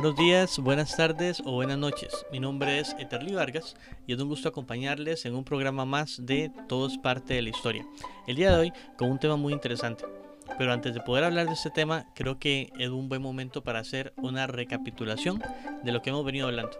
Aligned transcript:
Buenos 0.00 0.14
días, 0.14 0.60
buenas 0.60 0.96
tardes 0.96 1.42
o 1.44 1.50
buenas 1.54 1.76
noches. 1.76 2.24
Mi 2.30 2.38
nombre 2.38 2.78
es 2.78 2.94
Eterli 3.00 3.34
Vargas 3.34 3.74
y 4.06 4.12
es 4.12 4.20
un 4.20 4.28
gusto 4.28 4.48
acompañarles 4.48 5.26
en 5.26 5.34
un 5.34 5.42
programa 5.42 5.84
más 5.86 6.24
de 6.24 6.52
Todo 6.68 6.86
es 6.86 6.96
parte 6.98 7.34
de 7.34 7.42
la 7.42 7.48
historia. 7.48 7.84
El 8.28 8.36
día 8.36 8.52
de 8.52 8.58
hoy 8.58 8.72
con 8.96 9.10
un 9.10 9.18
tema 9.18 9.34
muy 9.34 9.52
interesante. 9.52 10.04
Pero 10.56 10.72
antes 10.72 10.94
de 10.94 11.00
poder 11.00 11.24
hablar 11.24 11.48
de 11.48 11.54
este 11.54 11.70
tema, 11.70 12.06
creo 12.14 12.38
que 12.38 12.70
es 12.78 12.90
un 12.90 13.08
buen 13.08 13.20
momento 13.20 13.64
para 13.64 13.80
hacer 13.80 14.14
una 14.18 14.46
recapitulación 14.46 15.42
de 15.82 15.90
lo 15.90 16.00
que 16.00 16.10
hemos 16.10 16.24
venido 16.24 16.46
hablando. 16.46 16.78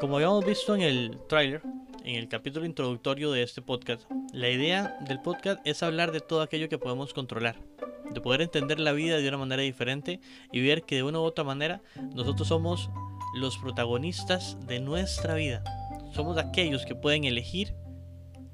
Como 0.00 0.16
habíamos 0.16 0.44
visto 0.44 0.74
en 0.74 0.82
el 0.82 1.20
tráiler, 1.28 1.62
en 2.02 2.16
el 2.16 2.26
capítulo 2.26 2.66
introductorio 2.66 3.30
de 3.30 3.44
este 3.44 3.62
podcast, 3.62 4.10
la 4.32 4.50
idea 4.50 4.98
del 5.06 5.20
podcast 5.20 5.64
es 5.64 5.84
hablar 5.84 6.10
de 6.10 6.18
todo 6.18 6.42
aquello 6.42 6.68
que 6.68 6.78
podemos 6.78 7.14
controlar, 7.14 7.54
de 8.10 8.20
poder 8.20 8.42
entender 8.42 8.78
la 8.80 8.92
vida 8.92 9.18
de 9.18 9.28
una 9.28 9.38
manera 9.38 9.62
diferente 9.62 10.20
y 10.52 10.60
ver 10.60 10.82
que 10.82 10.96
de 10.96 11.02
una 11.02 11.20
u 11.20 11.22
otra 11.22 11.44
manera 11.44 11.82
nosotros 12.14 12.48
somos 12.48 12.90
los 13.34 13.58
protagonistas 13.58 14.58
de 14.66 14.80
nuestra 14.80 15.34
vida. 15.34 15.62
Somos 16.12 16.38
aquellos 16.38 16.84
que 16.84 16.94
pueden 16.94 17.24
elegir 17.24 17.74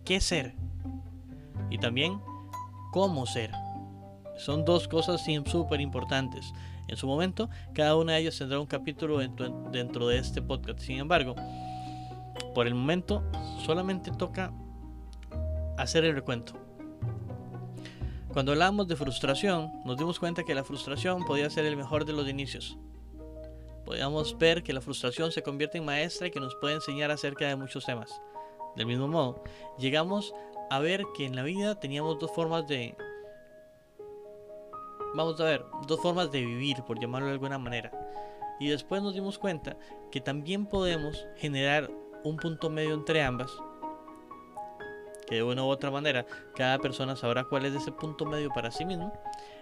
qué 0.05 0.21
ser 0.21 0.55
y 1.69 1.79
también 1.79 2.21
cómo 2.93 3.27
ser. 3.27 3.53
Son 4.39 4.65
dos 4.65 4.89
cosas 4.89 5.23
súper 5.47 5.81
importantes. 5.81 6.53
En 6.89 6.97
su 6.97 7.07
momento, 7.07 7.51
cada 7.75 7.97
una 7.97 8.15
de 8.15 8.21
ellas 8.21 8.39
tendrá 8.39 8.59
un 8.59 8.67
capítulo 8.67 9.19
dentro 9.19 10.09
de 10.09 10.19
este 10.19 10.43
podcast. 10.43 10.81
Sin 10.81 10.99
embargo, 10.99 11.37
por 12.55 12.67
el 12.67 12.75
momento 12.75 13.23
solamente 13.65 14.11
toca 14.11 14.53
hacer 15.77 16.05
el 16.05 16.15
recuento. 16.15 16.70
Cuando 18.33 18.53
hablamos 18.53 18.87
de 18.87 18.95
frustración, 18.95 19.73
nos 19.85 19.97
dimos 19.97 20.21
cuenta 20.21 20.45
que 20.45 20.55
la 20.55 20.63
frustración 20.63 21.25
podía 21.25 21.51
ser 21.51 21.65
el 21.65 21.77
mejor 21.77 22.05
de 22.05 22.13
los 22.13 22.29
inicios. 22.29 22.79
Podíamos 23.85 24.39
ver 24.39 24.63
que 24.63 24.73
la 24.73 24.81
frustración 24.81 25.33
se 25.33 25.43
convierte 25.43 25.79
en 25.79 25.85
maestra 25.85 26.29
y 26.29 26.31
que 26.31 26.39
nos 26.39 26.55
puede 26.55 26.77
enseñar 26.77 27.11
acerca 27.11 27.49
de 27.49 27.57
muchos 27.57 27.85
temas. 27.85 28.23
Del 28.77 28.87
mismo 28.87 29.09
modo, 29.09 29.43
llegamos 29.81 30.33
a 30.71 30.79
ver 30.79 31.05
que 31.17 31.27
en 31.27 31.35
la 31.35 31.43
vida 31.43 31.81
teníamos 31.81 32.21
dos 32.21 32.31
formas 32.31 32.69
de... 32.69 32.97
Vamos 35.17 35.41
a 35.41 35.45
ver, 35.45 35.65
dos 35.89 36.01
formas 36.01 36.31
de 36.31 36.41
vivir, 36.47 36.85
por 36.87 37.01
llamarlo 37.01 37.27
de 37.27 37.33
alguna 37.33 37.59
manera. 37.59 37.91
Y 38.61 38.69
después 38.69 39.03
nos 39.03 39.15
dimos 39.15 39.41
cuenta 39.41 39.77
que 40.13 40.21
también 40.21 40.67
podemos 40.67 41.27
generar 41.37 41.91
un 42.23 42.37
punto 42.37 42.71
medio 42.71 42.95
entre 42.95 43.25
ambas 43.25 43.51
que 45.31 45.37
de 45.37 45.43
una 45.45 45.63
u 45.63 45.69
otra 45.69 45.93
manera 45.93 46.27
cada 46.57 46.81
persona 46.81 47.15
sabrá 47.15 47.45
cuál 47.45 47.65
es 47.65 47.73
ese 47.73 47.93
punto 47.93 48.27
medio 48.27 48.51
para 48.51 48.73
sí 48.73 48.85
mismo 48.85 49.13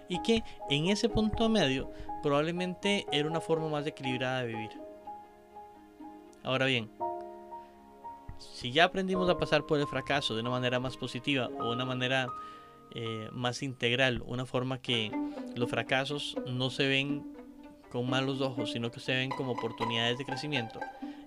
y 0.09 0.21
que 0.23 0.43
en 0.71 0.87
ese 0.87 1.11
punto 1.11 1.51
medio 1.51 1.93
probablemente 2.23 3.07
era 3.13 3.29
una 3.29 3.43
forma 3.43 3.69
más 3.69 3.87
equilibrada 3.87 4.41
de 4.41 4.47
vivir. 4.47 4.71
Ahora 6.43 6.65
bien, 6.65 6.91
si 8.39 8.73
ya 8.73 8.85
aprendimos 8.85 9.29
a 9.29 9.37
pasar 9.37 9.67
por 9.67 9.79
el 9.79 9.87
fracaso 9.87 10.35
de 10.35 10.41
una 10.41 10.51
manera 10.51 10.81
más 10.81 10.97
positiva 10.97 11.51
o 11.61 11.71
una 11.71 11.85
manera 11.85 12.29
eh, 12.95 13.29
más 13.33 13.63
integral, 13.63 14.23
una 14.25 14.47
forma 14.47 14.81
que 14.81 15.13
los 15.55 15.69
fracasos 15.69 16.35
no 16.47 16.71
se 16.71 16.89
ven 16.89 17.37
con 17.91 18.09
malos 18.09 18.41
ojos, 18.41 18.73
sino 18.73 18.91
que 18.91 19.01
se 19.01 19.13
ven 19.13 19.31
como 19.31 19.53
oportunidades 19.53 20.17
de 20.17 20.25
crecimiento. 20.25 20.81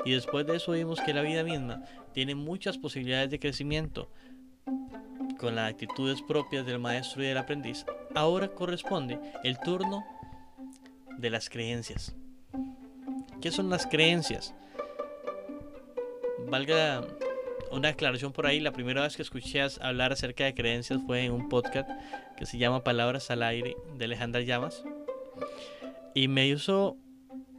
Y 0.03 0.11
después 0.11 0.47
de 0.47 0.55
eso 0.55 0.71
vimos 0.71 0.99
que 1.01 1.13
la 1.13 1.21
vida 1.21 1.43
misma 1.43 1.83
tiene 2.13 2.33
muchas 2.33 2.77
posibilidades 2.79 3.29
de 3.29 3.39
crecimiento, 3.39 4.09
con 5.39 5.55
las 5.55 5.71
actitudes 5.71 6.21
propias 6.21 6.65
del 6.65 6.79
maestro 6.79 7.23
y 7.23 7.27
del 7.27 7.37
aprendiz, 7.37 7.85
ahora 8.13 8.49
corresponde 8.49 9.19
el 9.43 9.59
turno 9.59 10.05
de 11.17 11.29
las 11.29 11.49
creencias. 11.49 12.15
¿Qué 13.41 13.51
son 13.51 13.69
las 13.69 13.87
creencias? 13.87 14.53
Valga 16.47 17.03
una 17.71 17.89
aclaración 17.89 18.33
por 18.33 18.45
ahí, 18.45 18.59
la 18.59 18.71
primera 18.71 19.01
vez 19.01 19.15
que 19.15 19.21
escuché 19.21 19.65
hablar 19.81 20.11
acerca 20.11 20.43
de 20.43 20.53
creencias 20.53 20.99
fue 21.05 21.25
en 21.25 21.31
un 21.31 21.49
podcast 21.49 21.89
que 22.37 22.45
se 22.45 22.57
llama 22.57 22.83
Palabras 22.83 23.31
al 23.31 23.43
Aire 23.43 23.75
de 23.97 24.05
Alejandra 24.05 24.41
Llamas. 24.41 24.83
Y 26.13 26.27
me 26.27 26.47
hizo 26.47 26.97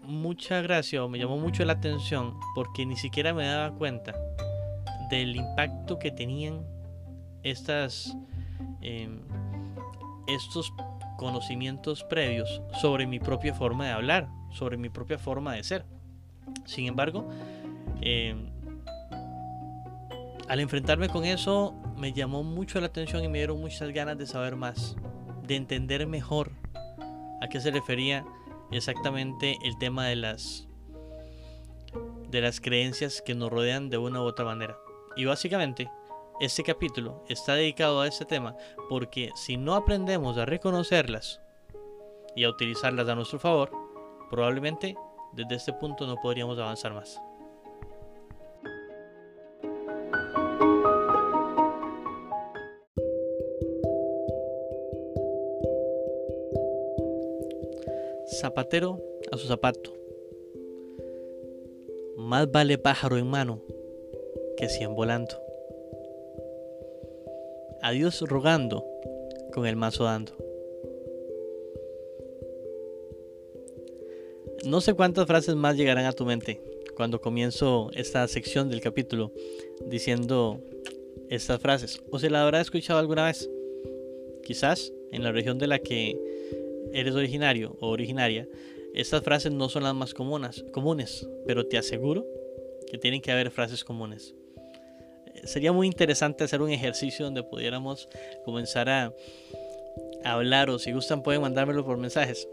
mucha 0.03 0.61
gracia 0.61 1.03
o 1.03 1.09
me 1.09 1.19
llamó 1.19 1.39
mucho 1.39 1.65
la 1.65 1.75
atención 1.75 2.39
porque 2.55 2.85
ni 2.85 2.97
siquiera 2.97 3.33
me 3.33 3.47
daba 3.47 3.77
cuenta 3.77 4.15
del 5.11 5.37
impacto 5.37 5.99
que 5.99 6.11
tenían 6.11 6.65
estas, 7.43 8.17
em, 8.81 9.21
estos 10.27 10.73
conocimientos 11.17 12.05
previos 12.05 12.63
sobre 12.81 13.07
mi 13.07 13.21
propia 13.21 13.55
forma 13.55 13.87
de 13.87 13.93
hablar, 13.93 14.29
sobre 14.51 14.77
mi 14.77 14.89
propia 14.89 15.19
forma 15.19 15.55
de 15.55 15.63
ser. 15.63 15.85
Sin 16.65 16.87
embargo, 16.87 17.29
em, 18.01 18.51
al 20.49 20.61
enfrentarme 20.61 21.09
con 21.09 21.25
eso 21.25 21.75
me 21.97 22.13
llamó 22.13 22.43
mucho 22.43 22.81
la 22.81 22.87
atención 22.87 23.25
y 23.25 23.29
me 23.29 23.39
dieron 23.39 23.61
muchas 23.61 23.91
ganas 23.91 24.19
de 24.19 24.27
saber 24.27 24.57
más, 24.57 24.97
de 25.47 25.57
entender 25.57 26.07
mejor 26.07 26.53
a 27.41 27.49
qué 27.49 27.61
se 27.61 27.71
refería 27.71 28.25
exactamente 28.71 29.59
el 29.65 29.79
tema 29.79 30.07
de 30.07 30.17
las 30.17 30.69
de 32.31 32.41
las 32.41 32.61
creencias 32.61 33.23
que 33.25 33.35
nos 33.35 33.51
rodean 33.51 33.91
de 33.91 33.99
una 33.99 34.23
u 34.23 34.25
otra 34.25 34.47
manera. 34.47 34.79
Y 35.17 35.27
básicamente 35.27 35.91
este 36.43 36.65
capítulo 36.65 37.23
está 37.29 37.55
dedicado 37.55 38.01
a 38.01 38.09
este 38.09 38.25
tema 38.25 38.57
porque 38.89 39.31
si 39.37 39.57
no 39.57 39.77
aprendemos 39.77 40.37
a 40.39 40.45
reconocerlas 40.45 41.41
y 42.35 42.43
a 42.43 42.51
utilizarlas 42.51 43.09
a 43.09 43.15
nuestro 43.15 43.39
favor, 43.39 43.71
probablemente 44.29 44.97
desde 45.35 45.55
este 45.55 45.73
punto 45.73 46.05
no 46.05 46.17
podríamos 46.17 46.59
avanzar 46.59 46.95
más. 46.95 47.21
Zapatero 58.41 59.01
a 59.31 59.37
su 59.37 59.47
zapato. 59.47 59.95
Más 62.17 62.51
vale 62.51 62.79
pájaro 62.79 63.17
en 63.17 63.29
mano 63.29 63.63
que 64.57 64.69
cien 64.69 64.97
volando 64.97 65.52
a 67.83 67.91
Dios 67.91 68.21
rogando, 68.21 68.87
con 69.53 69.67
el 69.67 69.77
mazo 69.77 70.05
dando. 70.05 70.33
No 74.65 74.81
sé 74.81 74.95
cuántas 74.95 75.27
frases 75.27 75.57
más 75.57 75.77
llegarán 75.77 76.07
a 76.07 76.13
tu 76.13 76.25
mente 76.25 76.61
cuando 76.95 77.21
comienzo 77.21 77.91
esta 77.95 78.27
sección 78.29 78.69
del 78.69 78.81
capítulo 78.81 79.33
diciendo 79.87 80.61
estas 81.29 81.61
frases. 81.61 82.01
O 82.11 82.21
se 82.21 82.31
la 82.31 82.45
habrá 82.45 82.61
escuchado 82.61 83.01
alguna 83.01 83.27
vez. 83.27 83.51
Quizás 84.45 84.93
en 85.11 85.25
la 85.25 85.33
región 85.33 85.59
de 85.59 85.67
la 85.67 85.81
que 85.81 86.17
eres 86.93 87.17
originario 87.17 87.77
o 87.81 87.89
originaria, 87.89 88.49
estas 88.95 89.23
frases 89.25 89.53
no 89.53 89.69
son 89.69 89.83
las 89.83 89.95
más 89.95 90.15
comunes, 90.15 90.65
comunes 90.73 91.29
pero 91.47 91.67
te 91.67 91.79
aseguro 91.79 92.27
que 92.91 92.99
tienen 92.99 93.21
que 93.21 93.33
haber 93.33 93.51
frases 93.51 93.83
comunes 93.83 94.37
sería 95.45 95.73
muy 95.73 95.87
interesante 95.87 96.45
hacer 96.45 96.63
un 96.63 96.71
ejercicio 96.71 97.25
donde 97.25 97.43
pudiéramos 97.43 98.09
comenzar 98.45 98.89
a, 98.89 99.13
hablar 100.25 100.71
o 100.71 100.79
si 100.79 100.93
gustan 100.93 101.23
pueden 101.23 101.43
mandármelo 101.43 101.85
por 101.85 101.97
mensajes. 101.99 102.49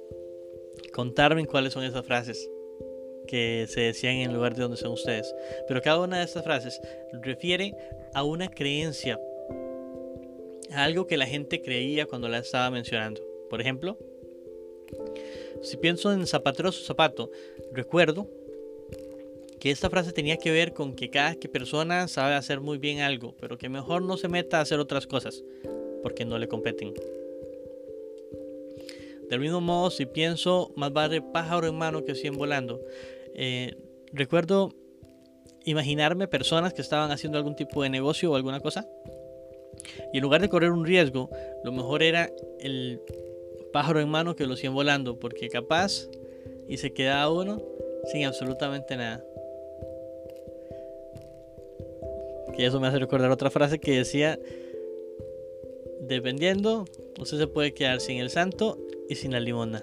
Contarme 0.93 1.45
cuáles 1.45 1.73
son 1.73 1.83
esas 1.83 2.05
frases 2.05 2.49
que 3.27 3.67
se 3.69 3.81
decían 3.81 4.15
en 4.15 4.29
el 4.29 4.35
lugar 4.35 4.55
de 4.55 4.63
donde 4.63 4.77
son 4.77 4.91
ustedes. 4.91 5.33
Pero 5.67 5.81
cada 5.81 5.99
una 5.99 6.17
de 6.17 6.25
estas 6.25 6.43
frases 6.43 6.81
refiere 7.21 7.75
a 8.13 8.23
una 8.23 8.49
creencia, 8.49 9.19
a 10.71 10.83
algo 10.83 11.05
que 11.05 11.17
la 11.17 11.27
gente 11.27 11.61
creía 11.61 12.07
cuando 12.07 12.27
la 12.27 12.39
estaba 12.39 12.71
mencionando. 12.71 13.21
Por 13.51 13.61
ejemplo, 13.61 13.99
si 15.61 15.77
pienso 15.77 16.11
en 16.11 16.25
zapatero 16.25 16.71
su 16.71 16.83
zapato, 16.83 17.29
recuerdo 17.71 18.27
que 19.59 19.71
esta 19.71 19.89
frase 19.89 20.13
tenía 20.13 20.37
que 20.37 20.51
ver 20.51 20.73
con 20.73 20.95
que 20.95 21.09
cada 21.09 21.35
persona 21.35 22.07
sabe 22.07 22.35
hacer 22.35 22.61
muy 22.61 22.77
bien 22.77 22.99
algo, 22.99 23.35
pero 23.39 23.57
que 23.57 23.69
mejor 23.69 24.01
no 24.01 24.17
se 24.17 24.29
meta 24.29 24.59
a 24.59 24.61
hacer 24.61 24.79
otras 24.79 25.05
cosas, 25.05 25.43
porque 26.01 26.25
no 26.25 26.37
le 26.37 26.47
competen. 26.47 26.93
Del 29.29 29.39
mismo 29.39 29.61
modo, 29.61 29.91
si 29.91 30.05
pienso 30.05 30.71
más 30.75 30.91
vale 30.91 31.21
pájaro 31.21 31.67
en 31.67 31.75
mano 31.75 32.03
que 32.03 32.15
cien 32.15 32.35
volando, 32.35 32.81
eh, 33.35 33.75
recuerdo 34.11 34.73
imaginarme 35.65 36.27
personas 36.27 36.73
que 36.73 36.81
estaban 36.81 37.11
haciendo 37.11 37.37
algún 37.37 37.55
tipo 37.55 37.83
de 37.83 37.89
negocio 37.89 38.31
o 38.31 38.35
alguna 38.35 38.59
cosa, 38.59 38.87
y 40.13 40.17
en 40.17 40.23
lugar 40.23 40.41
de 40.41 40.49
correr 40.49 40.71
un 40.71 40.85
riesgo, 40.85 41.29
lo 41.63 41.71
mejor 41.71 42.01
era 42.01 42.29
el 42.59 43.01
pájaro 43.71 43.99
en 43.99 44.09
mano 44.09 44.35
que 44.35 44.45
los 44.45 44.59
cien 44.59 44.73
volando, 44.73 45.19
porque 45.19 45.49
capaz 45.49 46.07
y 46.67 46.77
se 46.77 46.93
quedaba 46.93 47.31
uno 47.31 47.61
sin 48.11 48.25
absolutamente 48.25 48.95
nada. 48.95 49.23
Y 52.59 52.65
eso 52.65 52.81
me 52.81 52.87
hace 52.87 52.99
recordar 52.99 53.31
otra 53.31 53.49
frase 53.49 53.79
que 53.79 53.93
decía, 53.93 54.37
dependiendo, 56.01 56.83
usted 57.17 57.37
se 57.37 57.47
puede 57.47 57.73
quedar 57.73 58.01
sin 58.01 58.17
el 58.17 58.29
santo 58.29 58.77
y 59.07 59.15
sin 59.15 59.31
la 59.31 59.39
limona. 59.39 59.81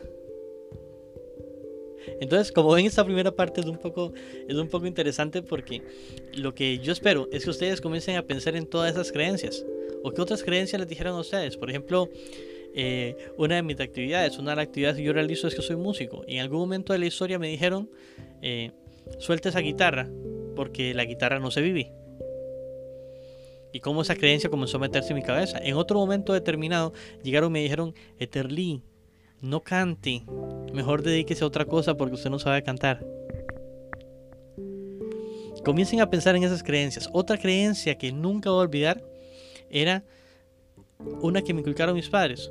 Entonces, 2.21 2.53
como 2.53 2.75
ven, 2.75 2.85
esta 2.85 3.03
primera 3.03 3.31
parte 3.31 3.63
es 3.63 3.67
un 3.67 3.79
poco, 3.79 4.13
es 4.47 4.55
un 4.57 4.69
poco 4.69 4.85
interesante 4.85 5.41
porque 5.41 5.81
lo 6.35 6.55
que 6.55 6.79
yo 6.79 6.93
espero 6.93 7.31
es 7.33 7.45
que 7.45 7.51
ustedes 7.51 7.81
comiencen 7.81 8.17
a 8.17 8.27
pensar 8.27 8.57
en 8.57 8.67
todas 8.67 8.93
esas 8.93 9.11
creencias. 9.11 9.65
¿O 10.03 10.11
qué 10.11 10.21
otras 10.21 10.43
creencias 10.43 10.79
les 10.79 10.87
dijeron 10.87 11.15
a 11.15 11.21
ustedes? 11.21 11.57
Por 11.57 11.71
ejemplo, 11.71 12.11
eh, 12.75 13.17
una 13.39 13.55
de 13.55 13.63
mis 13.63 13.81
actividades, 13.81 14.37
una 14.37 14.51
de 14.51 14.57
las 14.57 14.67
actividades 14.67 14.99
que 14.99 15.03
yo 15.03 15.15
realizo 15.15 15.49
es 15.49 15.55
que 15.55 15.63
soy 15.63 15.77
músico. 15.77 16.25
En 16.27 16.41
algún 16.41 16.59
momento 16.59 16.93
de 16.93 16.99
la 16.99 17.07
historia 17.07 17.39
me 17.39 17.49
dijeron, 17.49 17.89
eh, 18.43 18.73
suelta 19.19 19.49
esa 19.49 19.61
guitarra, 19.61 20.11
porque 20.55 20.93
la 20.93 21.07
guitarra 21.07 21.41
no 21.41 21.51
se 21.51 21.63
vive. 21.63 21.91
Y 23.77 23.81
cómo 23.81 24.01
esa 24.01 24.17
creencia 24.17 24.49
comenzó 24.49 24.79
a 24.79 24.81
meterse 24.81 25.11
en 25.11 25.17
mi 25.17 25.23
cabeza. 25.23 25.59
En 25.59 25.77
otro 25.77 25.99
momento 25.99 26.33
determinado 26.33 26.95
llegaron 27.23 27.51
y 27.51 27.53
me 27.53 27.61
dijeron, 27.61 27.95
Eterly, 28.19 28.81
no 29.43 29.63
cante, 29.63 30.25
mejor 30.73 31.03
dedíquese 31.03 31.45
a 31.45 31.47
otra 31.47 31.67
cosa 31.67 31.95
porque 31.95 32.15
usted 32.15 32.31
no 32.31 32.39
sabe 32.39 32.63
cantar. 32.63 33.05
Comiencen 35.63 36.01
a 36.01 36.09
pensar 36.09 36.35
en 36.37 36.45
esas 36.45 36.63
creencias. 36.63 37.11
Otra 37.13 37.37
creencia 37.37 37.99
que 37.99 38.13
nunca 38.13 38.49
voy 38.49 38.61
a 38.61 38.63
olvidar 38.63 39.05
era 39.69 40.03
una 41.21 41.43
que 41.43 41.53
me 41.53 41.61
inculcaron 41.61 41.97
mis 41.97 42.09
padres. 42.09 42.51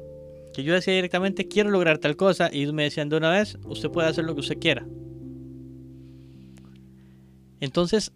Que 0.54 0.62
yo 0.62 0.75
decía 0.75 0.94
directamente, 0.94 1.48
quiero 1.48 1.72
lograr 1.72 1.98
tal 1.98 2.16
cosa, 2.16 2.51
y 2.54 2.62
ellos 2.62 2.74
me 2.74 2.83
decían 2.83 3.10
de 3.10 3.18
una 3.18 3.31
vez, 3.31 3.57
usted 3.66 3.89
puede 3.89 4.10
hacer 4.10 4.25
lo 4.25 4.36
que 4.36 4.42
usted 4.42 4.60
quiera. 4.60 4.86
Entonces, 7.62 8.12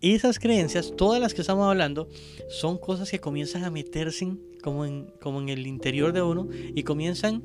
esas 0.00 0.38
creencias, 0.38 0.94
todas 0.96 1.20
las 1.20 1.34
que 1.34 1.42
estamos 1.42 1.66
hablando, 1.68 2.08
son 2.48 2.78
cosas 2.78 3.10
que 3.10 3.20
comienzan 3.20 3.64
a 3.64 3.70
meterse 3.70 4.32
como 4.62 4.84
en, 4.84 5.12
como 5.20 5.40
en 5.40 5.48
el 5.48 5.66
interior 5.66 6.12
de 6.12 6.22
uno 6.22 6.48
y 6.52 6.82
comienzan 6.82 7.44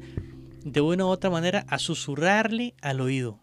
de 0.63 0.81
una 0.81 1.05
u 1.05 1.09
otra 1.09 1.29
manera 1.29 1.65
a 1.69 1.79
susurrarle 1.79 2.73
al 2.81 3.01
oído. 3.01 3.39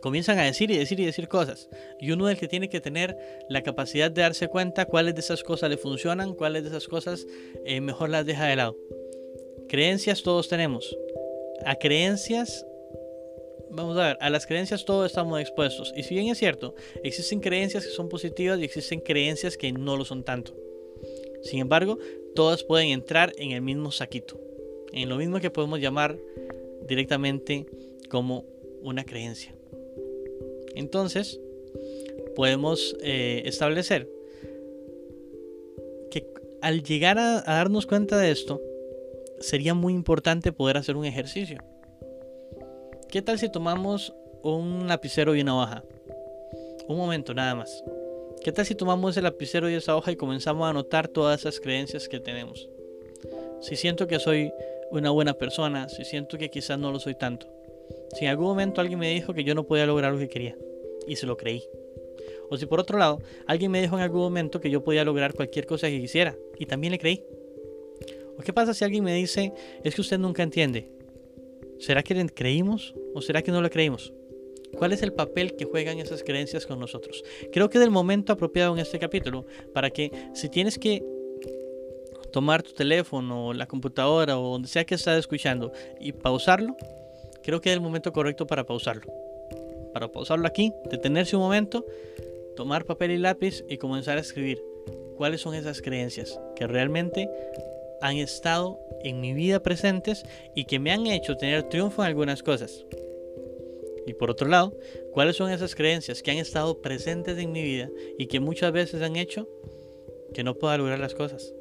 Comienzan 0.00 0.38
a 0.38 0.44
decir 0.44 0.70
y 0.70 0.76
decir 0.76 1.00
y 1.00 1.06
decir 1.06 1.28
cosas. 1.28 1.68
Y 1.98 2.10
uno 2.10 2.28
es 2.28 2.34
el 2.34 2.40
que 2.40 2.48
tiene 2.48 2.68
que 2.68 2.80
tener 2.80 3.16
la 3.48 3.62
capacidad 3.62 4.10
de 4.10 4.20
darse 4.20 4.48
cuenta 4.48 4.84
cuáles 4.84 5.14
de 5.14 5.20
esas 5.20 5.42
cosas 5.42 5.70
le 5.70 5.78
funcionan, 5.78 6.34
cuáles 6.34 6.62
de 6.62 6.68
esas 6.68 6.88
cosas 6.88 7.26
eh, 7.64 7.80
mejor 7.80 8.10
las 8.10 8.26
deja 8.26 8.44
de 8.44 8.56
lado. 8.56 8.76
Creencias 9.68 10.22
todos 10.22 10.48
tenemos. 10.48 10.96
A 11.64 11.76
creencias 11.76 12.66
vamos 13.74 13.96
a 13.96 14.08
ver, 14.08 14.18
a 14.20 14.30
las 14.30 14.46
creencias 14.46 14.84
todos 14.84 15.06
estamos 15.06 15.40
expuestos. 15.40 15.92
Y 15.96 16.02
si 16.02 16.14
bien 16.14 16.28
es 16.28 16.38
cierto, 16.38 16.74
existen 17.02 17.40
creencias 17.40 17.84
que 17.84 17.92
son 17.92 18.08
positivas 18.08 18.58
y 18.60 18.64
existen 18.64 19.00
creencias 19.00 19.56
que 19.56 19.72
no 19.72 19.96
lo 19.96 20.04
son 20.04 20.24
tanto. 20.24 20.54
Sin 21.42 21.60
embargo, 21.60 21.98
todas 22.34 22.62
pueden 22.64 22.88
entrar 22.88 23.32
en 23.36 23.52
el 23.52 23.62
mismo 23.62 23.90
saquito. 23.90 24.40
En 24.92 25.08
lo 25.08 25.16
mismo 25.16 25.40
que 25.40 25.50
podemos 25.50 25.80
llamar 25.80 26.18
directamente 26.86 27.66
como 28.08 28.44
una 28.80 29.04
creencia. 29.04 29.54
Entonces, 30.74 31.40
podemos 32.36 32.96
eh, 33.02 33.42
establecer 33.44 34.08
que 36.10 36.26
al 36.62 36.82
llegar 36.82 37.18
a 37.18 37.42
darnos 37.42 37.86
cuenta 37.86 38.18
de 38.18 38.30
esto, 38.30 38.60
sería 39.40 39.74
muy 39.74 39.92
importante 39.92 40.52
poder 40.52 40.76
hacer 40.76 40.96
un 40.96 41.04
ejercicio 41.04 41.58
¿Qué 43.14 43.22
tal 43.22 43.38
si 43.38 43.48
tomamos 43.48 44.12
un 44.42 44.88
lapicero 44.88 45.36
y 45.36 45.40
una 45.42 45.56
hoja? 45.56 45.84
Un 46.88 46.96
momento 46.96 47.32
nada 47.32 47.54
más. 47.54 47.84
¿Qué 48.42 48.50
tal 48.50 48.66
si 48.66 48.74
tomamos 48.74 49.16
el 49.16 49.22
lapicero 49.22 49.70
y 49.70 49.74
esa 49.74 49.96
hoja 49.96 50.10
y 50.10 50.16
comenzamos 50.16 50.66
a 50.66 50.70
anotar 50.70 51.06
todas 51.06 51.38
esas 51.38 51.60
creencias 51.60 52.08
que 52.08 52.18
tenemos? 52.18 52.68
Si 53.60 53.76
siento 53.76 54.08
que 54.08 54.18
soy 54.18 54.52
una 54.90 55.10
buena 55.10 55.34
persona, 55.34 55.88
si 55.88 56.04
siento 56.04 56.38
que 56.38 56.50
quizás 56.50 56.76
no 56.76 56.90
lo 56.90 56.98
soy 56.98 57.14
tanto. 57.14 57.46
Si 58.16 58.24
en 58.24 58.32
algún 58.32 58.46
momento 58.46 58.80
alguien 58.80 58.98
me 58.98 59.10
dijo 59.10 59.32
que 59.32 59.44
yo 59.44 59.54
no 59.54 59.62
podía 59.62 59.86
lograr 59.86 60.12
lo 60.12 60.18
que 60.18 60.28
quería 60.28 60.56
y 61.06 61.14
se 61.14 61.26
lo 61.26 61.36
creí. 61.36 61.62
O 62.50 62.56
si 62.56 62.66
por 62.66 62.80
otro 62.80 62.98
lado, 62.98 63.20
alguien 63.46 63.70
me 63.70 63.80
dijo 63.80 63.96
en 63.96 64.02
algún 64.02 64.22
momento 64.22 64.60
que 64.60 64.70
yo 64.70 64.82
podía 64.82 65.04
lograr 65.04 65.34
cualquier 65.34 65.66
cosa 65.66 65.86
que 65.86 66.00
quisiera 66.00 66.36
y 66.58 66.66
también 66.66 66.90
le 66.90 66.98
creí. 66.98 67.24
¿O 68.36 68.42
qué 68.42 68.52
pasa 68.52 68.74
si 68.74 68.82
alguien 68.82 69.04
me 69.04 69.14
dice, 69.14 69.52
es 69.84 69.94
que 69.94 70.00
usted 70.00 70.18
nunca 70.18 70.42
entiende? 70.42 70.93
¿Será 71.78 72.02
que 72.02 72.26
creímos 72.26 72.94
o 73.14 73.22
será 73.22 73.42
que 73.42 73.52
no 73.52 73.62
le 73.62 73.70
creímos? 73.70 74.12
¿Cuál 74.76 74.92
es 74.92 75.02
el 75.02 75.12
papel 75.12 75.54
que 75.56 75.64
juegan 75.64 75.98
esas 75.98 76.22
creencias 76.22 76.66
con 76.66 76.78
nosotros? 76.80 77.22
Creo 77.52 77.70
que 77.70 77.78
es 77.78 77.84
el 77.84 77.90
momento 77.90 78.32
apropiado 78.32 78.74
en 78.74 78.80
este 78.80 78.98
capítulo 78.98 79.46
para 79.72 79.90
que 79.90 80.10
si 80.34 80.48
tienes 80.48 80.78
que 80.78 81.02
tomar 82.32 82.62
tu 82.62 82.72
teléfono, 82.72 83.52
la 83.52 83.66
computadora 83.66 84.38
o 84.38 84.52
donde 84.52 84.68
sea 84.68 84.84
que 84.84 84.96
estés 84.96 85.18
escuchando 85.18 85.72
y 86.00 86.12
pausarlo, 86.12 86.76
creo 87.42 87.60
que 87.60 87.70
es 87.70 87.74
el 87.74 87.80
momento 87.80 88.12
correcto 88.12 88.46
para 88.46 88.64
pausarlo. 88.64 89.04
Para 89.92 90.10
pausarlo 90.10 90.46
aquí, 90.46 90.72
detenerse 90.90 91.36
un 91.36 91.42
momento, 91.42 91.86
tomar 92.56 92.84
papel 92.84 93.12
y 93.12 93.18
lápiz 93.18 93.64
y 93.68 93.78
comenzar 93.78 94.18
a 94.18 94.22
escribir 94.22 94.60
cuáles 95.16 95.40
son 95.40 95.54
esas 95.54 95.80
creencias 95.80 96.40
que 96.56 96.66
realmente 96.66 97.28
han 98.00 98.16
estado 98.16 98.78
en 99.02 99.20
mi 99.20 99.32
vida 99.32 99.62
presentes 99.62 100.24
y 100.54 100.64
que 100.64 100.78
me 100.78 100.92
han 100.92 101.06
hecho 101.06 101.36
tener 101.36 101.64
triunfo 101.64 102.02
en 102.02 102.08
algunas 102.08 102.42
cosas. 102.42 102.84
Y 104.06 104.14
por 104.14 104.30
otro 104.30 104.48
lado, 104.48 104.76
¿cuáles 105.12 105.36
son 105.36 105.50
esas 105.50 105.74
creencias 105.74 106.22
que 106.22 106.30
han 106.30 106.38
estado 106.38 106.82
presentes 106.82 107.38
en 107.38 107.52
mi 107.52 107.62
vida 107.62 107.90
y 108.18 108.26
que 108.26 108.40
muchas 108.40 108.72
veces 108.72 109.02
han 109.02 109.16
hecho 109.16 109.48
que 110.34 110.44
no 110.44 110.58
pueda 110.58 110.76
lograr 110.76 110.98
las 110.98 111.14
cosas? 111.14 111.54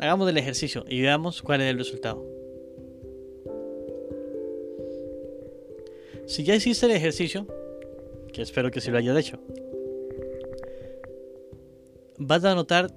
Hagamos 0.00 0.28
el 0.28 0.38
ejercicio 0.38 0.84
y 0.88 1.00
veamos 1.00 1.42
cuál 1.42 1.60
es 1.60 1.70
el 1.70 1.78
resultado. 1.78 2.24
Si 6.26 6.44
ya 6.44 6.54
hiciste 6.54 6.86
el 6.86 6.92
ejercicio, 6.92 7.46
que 8.32 8.42
espero 8.42 8.70
que 8.70 8.80
sí 8.80 8.90
lo 8.90 8.98
hayas 8.98 9.16
hecho, 9.16 9.38
vas 12.18 12.44
a 12.44 12.54
notar 12.54 12.92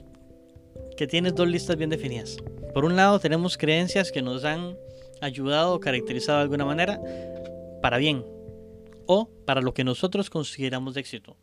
que 1.01 1.07
tienes 1.07 1.33
dos 1.33 1.47
listas 1.47 1.77
bien 1.77 1.89
definidas. 1.89 2.37
Por 2.75 2.85
un 2.85 2.95
lado 2.95 3.19
tenemos 3.19 3.57
creencias 3.57 4.11
que 4.11 4.21
nos 4.21 4.45
han 4.45 4.77
ayudado 5.19 5.73
o 5.73 5.79
caracterizado 5.79 6.37
de 6.37 6.43
alguna 6.43 6.63
manera 6.63 7.01
para 7.81 7.97
bien 7.97 8.23
o 9.07 9.27
para 9.47 9.61
lo 9.61 9.73
que 9.73 9.83
nosotros 9.83 10.29
consideramos 10.29 10.93
de 10.93 10.99
éxito. 10.99 11.37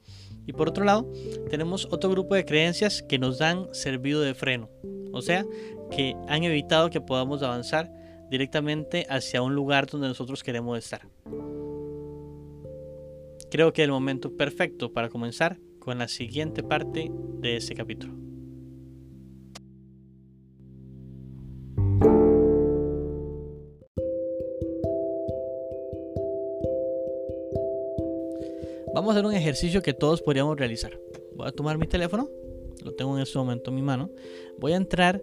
Y 0.47 0.53
por 0.53 0.69
otro 0.69 0.85
lado, 0.85 1.13
tenemos 1.51 1.89
otro 1.91 2.09
grupo 2.09 2.37
de 2.37 2.45
creencias 2.45 3.03
que 3.03 3.19
nos 3.19 3.41
han 3.41 3.75
servido 3.75 4.21
de 4.21 4.35
freno, 4.35 4.71
o 5.13 5.23
sea, 5.23 5.45
que 5.91 6.15
han 6.29 6.45
evitado 6.45 6.89
que 6.89 7.01
podamos 7.01 7.43
avanzar 7.43 7.91
directamente 8.31 9.07
hacia 9.11 9.43
un 9.43 9.57
lugar 9.57 9.87
donde 9.87 10.07
nosotros 10.07 10.45
queremos 10.45 10.79
estar. 10.79 11.01
Creo 13.51 13.73
que 13.73 13.83
es 13.83 13.87
el 13.87 13.91
momento 13.91 14.37
perfecto 14.37 14.93
para 14.93 15.09
comenzar 15.09 15.59
con 15.81 15.99
la 15.99 16.07
siguiente 16.07 16.63
parte 16.63 17.11
de 17.41 17.57
este 17.57 17.75
capítulo. 17.75 18.28
Hacer 29.19 29.27
un 29.27 29.35
ejercicio 29.35 29.83
que 29.83 29.95
todos 29.95 30.23
podríamos 30.23 30.57
realizar. 30.57 30.97
Voy 31.35 31.49
a 31.49 31.51
tomar 31.51 31.77
mi 31.77 31.89
teléfono, 31.89 32.31
lo 32.85 32.95
tengo 32.95 33.17
en 33.17 33.23
este 33.23 33.37
momento 33.37 33.71
en 33.71 33.77
mi 33.77 33.83
mano. 33.83 34.11
Voy 34.59 34.75
a 34.75 34.77
entrar 34.77 35.21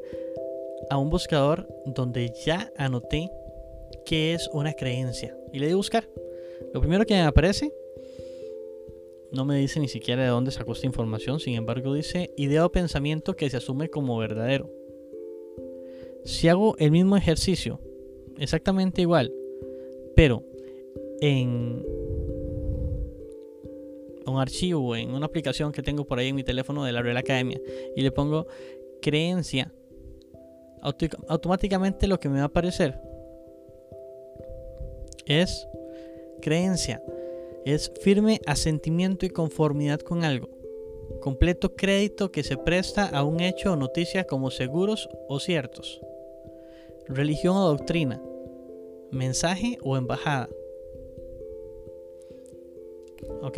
a 0.89 0.97
un 0.97 1.09
buscador 1.09 1.65
donde 1.85 2.33
ya 2.45 2.73
anoté 2.77 3.31
qué 4.05 4.33
es 4.33 4.49
una 4.51 4.73
creencia 4.73 5.37
y 5.53 5.59
le 5.59 5.71
a 5.71 5.75
buscar. 5.77 6.09
Lo 6.73 6.81
primero 6.81 7.05
que 7.05 7.13
me 7.13 7.21
aparece 7.21 7.73
no 9.31 9.45
me 9.45 9.59
dice 9.59 9.79
ni 9.79 9.87
siquiera 9.87 10.23
de 10.23 10.29
dónde 10.29 10.51
sacó 10.51 10.73
esta 10.73 10.87
información, 10.87 11.39
sin 11.39 11.55
embargo 11.55 11.93
dice 11.93 12.33
idea 12.35 12.65
o 12.65 12.71
pensamiento 12.71 13.37
que 13.37 13.49
se 13.49 13.57
asume 13.57 13.89
como 13.89 14.17
verdadero. 14.17 14.69
Si 16.25 16.49
hago 16.49 16.75
el 16.79 16.91
mismo 16.91 17.15
ejercicio, 17.15 17.79
exactamente 18.39 19.01
igual, 19.01 19.33
pero 20.17 20.43
en 21.21 21.85
un 24.25 24.39
archivo 24.39 24.95
en 24.95 25.13
una 25.13 25.25
aplicación 25.25 25.71
que 25.71 25.81
tengo 25.81 26.05
por 26.05 26.19
ahí 26.19 26.29
en 26.29 26.35
mi 26.35 26.43
teléfono 26.43 26.83
de 26.83 26.91
la 26.91 27.01
Real 27.01 27.17
Academia 27.17 27.59
y 27.95 28.01
le 28.01 28.11
pongo 28.11 28.47
creencia, 29.01 29.71
automáticamente 31.27 32.07
lo 32.07 32.19
que 32.19 32.29
me 32.29 32.37
va 32.37 32.43
a 32.43 32.47
aparecer 32.47 32.99
es 35.25 35.67
creencia, 36.41 37.03
es 37.65 37.91
firme 38.01 38.41
asentimiento 38.45 39.25
y 39.25 39.29
conformidad 39.29 39.99
con 39.99 40.23
algo, 40.23 40.49
completo 41.21 41.75
crédito 41.75 42.31
que 42.31 42.43
se 42.43 42.57
presta 42.57 43.07
a 43.07 43.23
un 43.23 43.39
hecho 43.39 43.73
o 43.73 43.75
noticia 43.75 44.25
como 44.25 44.51
seguros 44.51 45.09
o 45.27 45.39
ciertos, 45.39 46.01
religión 47.07 47.57
o 47.57 47.67
doctrina, 47.67 48.21
mensaje 49.11 49.77
o 49.81 49.97
embajada. 49.97 50.49
¿Ok? 53.41 53.57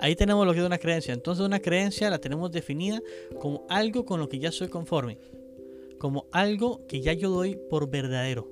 Ahí 0.00 0.16
tenemos 0.16 0.46
lo 0.46 0.52
que 0.52 0.60
es 0.60 0.66
una 0.66 0.78
creencia. 0.78 1.14
Entonces 1.14 1.44
una 1.44 1.60
creencia 1.60 2.10
la 2.10 2.18
tenemos 2.18 2.50
definida 2.50 3.00
como 3.38 3.66
algo 3.68 4.04
con 4.04 4.18
lo 4.18 4.28
que 4.28 4.38
ya 4.38 4.50
soy 4.50 4.68
conforme. 4.68 5.18
Como 5.98 6.26
algo 6.32 6.86
que 6.86 7.00
ya 7.00 7.12
yo 7.12 7.30
doy 7.30 7.58
por 7.68 7.90
verdadero. 7.90 8.48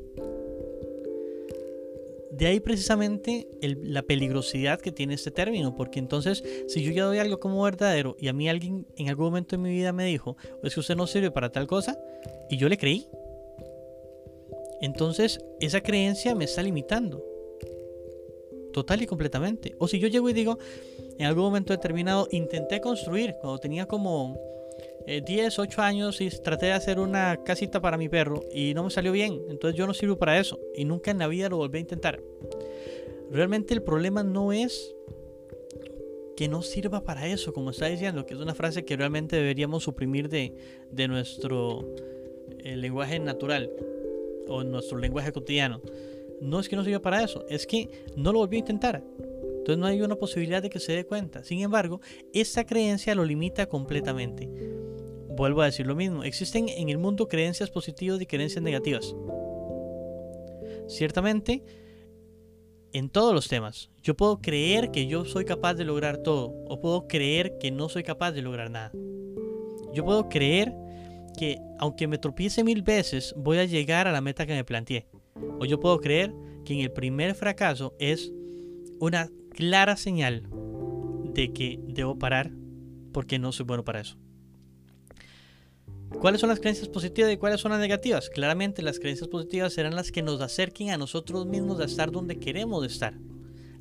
De 2.31 2.47
ahí 2.47 2.61
precisamente 2.61 3.49
la 3.63 4.03
peligrosidad 4.03 4.81
que 4.81 4.93
tiene 4.93 5.15
este 5.15 5.33
término, 5.33 5.75
porque 5.75 5.99
entonces 5.99 6.45
si 6.69 6.85
yo 6.85 6.93
ya 6.93 7.05
doy 7.05 7.19
algo 7.19 7.41
como 7.41 7.63
verdadero 7.63 8.15
y 8.21 8.29
a 8.29 8.33
mí 8.33 8.49
alguien 8.49 8.87
en 8.97 9.09
algún 9.09 9.27
momento 9.27 9.57
de 9.57 9.63
mi 9.63 9.71
vida 9.71 9.93
me 9.93 10.05
dijo, 10.05 10.37
es 10.63 10.75
que 10.75 10.81
usted 10.81 10.95
no 10.95 11.09
sirve 11.09 11.33
para 11.33 11.51
tal 11.51 11.67
cosa, 11.67 11.99
y 12.49 12.57
yo 12.57 12.69
le 12.69 12.79
creí, 12.79 13.09
entonces 14.81 15.41
esa 15.59 15.81
creencia 15.81 16.35
me 16.37 16.45
está 16.45 16.63
limitando. 16.63 17.25
Total 18.73 19.03
y 19.03 19.07
completamente. 19.07 19.75
O 19.79 19.89
si 19.89 19.99
yo 19.99 20.07
llego 20.07 20.31
y 20.31 20.33
digo, 20.33 20.59
en 21.19 21.27
algún 21.27 21.45
momento 21.45 21.73
determinado, 21.73 22.29
intenté 22.31 22.81
construir, 22.81 23.35
cuando 23.41 23.59
tenía 23.59 23.87
como 23.87 24.39
10, 25.07 25.59
eh, 25.59 25.61
8 25.61 25.83
años 25.83 26.21
y 26.21 26.29
traté 26.31 26.67
de 26.67 26.73
hacer 26.73 27.01
una 27.01 27.43
casita 27.43 27.81
para 27.81 27.97
mi 27.97 28.09
perro 28.09 28.45
y 28.53 28.75
no 28.75 28.85
me 28.85 28.91
salió 28.91 29.11
bien. 29.11 29.41
Entonces 29.49 29.77
yo 29.77 29.87
no 29.87 29.95
sirvo 29.95 30.17
para 30.17 30.39
eso. 30.39 30.61
Y 30.77 30.85
nunca 30.85 31.11
en 31.11 31.19
la 31.19 31.27
vida 31.27 31.49
lo 31.49 31.57
volví 31.57 31.79
a 31.79 31.81
intentar. 31.81 32.21
Realmente 33.31 33.75
el 33.75 33.83
problema 33.83 34.23
no 34.23 34.53
es 34.53 34.95
que 36.37 36.49
no 36.49 36.63
sirva 36.63 37.03
para 37.03 37.27
eso, 37.27 37.53
como 37.53 37.71
está 37.71 37.87
diciendo, 37.87 38.25
que 38.25 38.35
es 38.35 38.41
una 38.41 38.55
frase 38.55 38.85
que 38.85 38.97
realmente 38.97 39.35
deberíamos 39.35 39.83
suprimir 39.83 40.29
de, 40.29 40.55
de 40.93 41.09
nuestro 41.09 41.85
eh, 42.61 42.77
lenguaje 42.77 43.19
natural 43.19 43.71
o 44.47 44.63
nuestro 44.63 44.99
lenguaje 44.99 45.33
cotidiano. 45.33 45.81
No 46.41 46.61
es 46.61 46.69
que 46.69 46.77
no 46.77 46.85
sirva 46.85 47.01
para 47.01 47.25
eso, 47.25 47.45
es 47.49 47.67
que 47.67 47.89
no 48.15 48.33
lo 48.33 48.39
volvió 48.39 48.59
a 48.59 48.61
intentar. 48.61 49.03
Entonces 49.69 49.81
no 49.83 49.87
hay 49.87 50.01
una 50.01 50.17
posibilidad 50.17 50.63
de 50.63 50.71
que 50.71 50.81
se 50.81 50.93
dé 50.93 51.05
cuenta. 51.05 51.45
Sin 51.45 51.61
embargo, 51.61 52.01
esa 52.33 52.65
creencia 52.65 53.15
lo 53.15 53.23
limita 53.23 53.67
completamente. 53.67 54.49
Vuelvo 55.29 55.61
a 55.61 55.67
decir 55.67 55.87
lo 55.87 55.95
mismo, 55.95 56.25
existen 56.25 56.71
en 56.71 56.89
el 56.89 56.97
mundo 56.97 57.29
creencias 57.29 57.71
positivas 57.71 58.19
y 58.19 58.25
creencias 58.25 58.63
negativas. 58.65 59.15
Ciertamente, 60.87 61.63
en 62.95 63.11
todos 63.11 63.35
los 63.35 63.47
temas, 63.47 63.91
yo 64.03 64.17
puedo 64.17 64.41
creer 64.41 64.91
que 64.91 65.07
yo 65.07 65.27
soy 65.27 65.45
capaz 65.45 65.75
de 65.75 65.85
lograr 65.85 66.17
todo 66.17 66.55
o 66.67 66.81
puedo 66.81 67.07
creer 67.07 67.59
que 67.59 67.71
no 67.71 67.91
soy 67.91 68.05
capaz 68.05 68.33
de 68.33 68.41
lograr 68.41 68.71
nada. 68.71 68.91
Yo 69.93 70.03
puedo 70.03 70.31
creer 70.31 70.75
que 71.37 71.59
aunque 71.79 72.09
me 72.09 72.17
tropiece 72.17 72.65
mil 72.65 72.81
veces, 72.81 73.35
voy 73.37 73.59
a 73.59 73.67
llegar 73.67 74.09
a 74.09 74.13
la 74.13 74.23
meta 74.23 74.47
que 74.47 74.55
me 74.55 74.65
planteé. 74.65 75.09
O 75.61 75.67
yo 75.67 75.79
puedo 75.79 76.01
creer 76.01 76.33
que 76.65 76.73
en 76.73 76.81
el 76.81 76.91
primer 76.91 77.35
fracaso 77.35 77.95
es 77.99 78.33
una 78.99 79.31
clara 79.51 79.97
señal 79.97 80.49
de 81.35 81.53
que 81.53 81.81
debo 81.87 82.19
parar 82.19 82.53
porque 83.13 83.39
no 83.39 83.53
soy 83.53 83.67
bueno 83.67 83.85
para 83.85 84.01
eso. 84.01 84.17
¿Cuáles 86.21 86.41
son 86.41 86.49
las 86.49 86.59
creencias 86.59 86.89
positivas 86.89 87.31
y 87.33 87.37
cuáles 87.37 87.61
son 87.61 87.71
las 87.71 87.81
negativas? 87.81 88.31
Claramente 88.31 88.83
las 88.83 88.99
creencias 88.99 89.29
positivas 89.29 89.73
serán 89.73 89.95
las 89.95 90.11
que 90.11 90.23
nos 90.23 90.41
acerquen 90.41 90.91
a 90.91 90.99
nosotros 90.99 91.47
mismos 91.47 91.81
a 91.81 91.85
estar 91.85 92.11
donde 92.11 92.39
queremos 92.39 92.85
estar. 92.85 93.15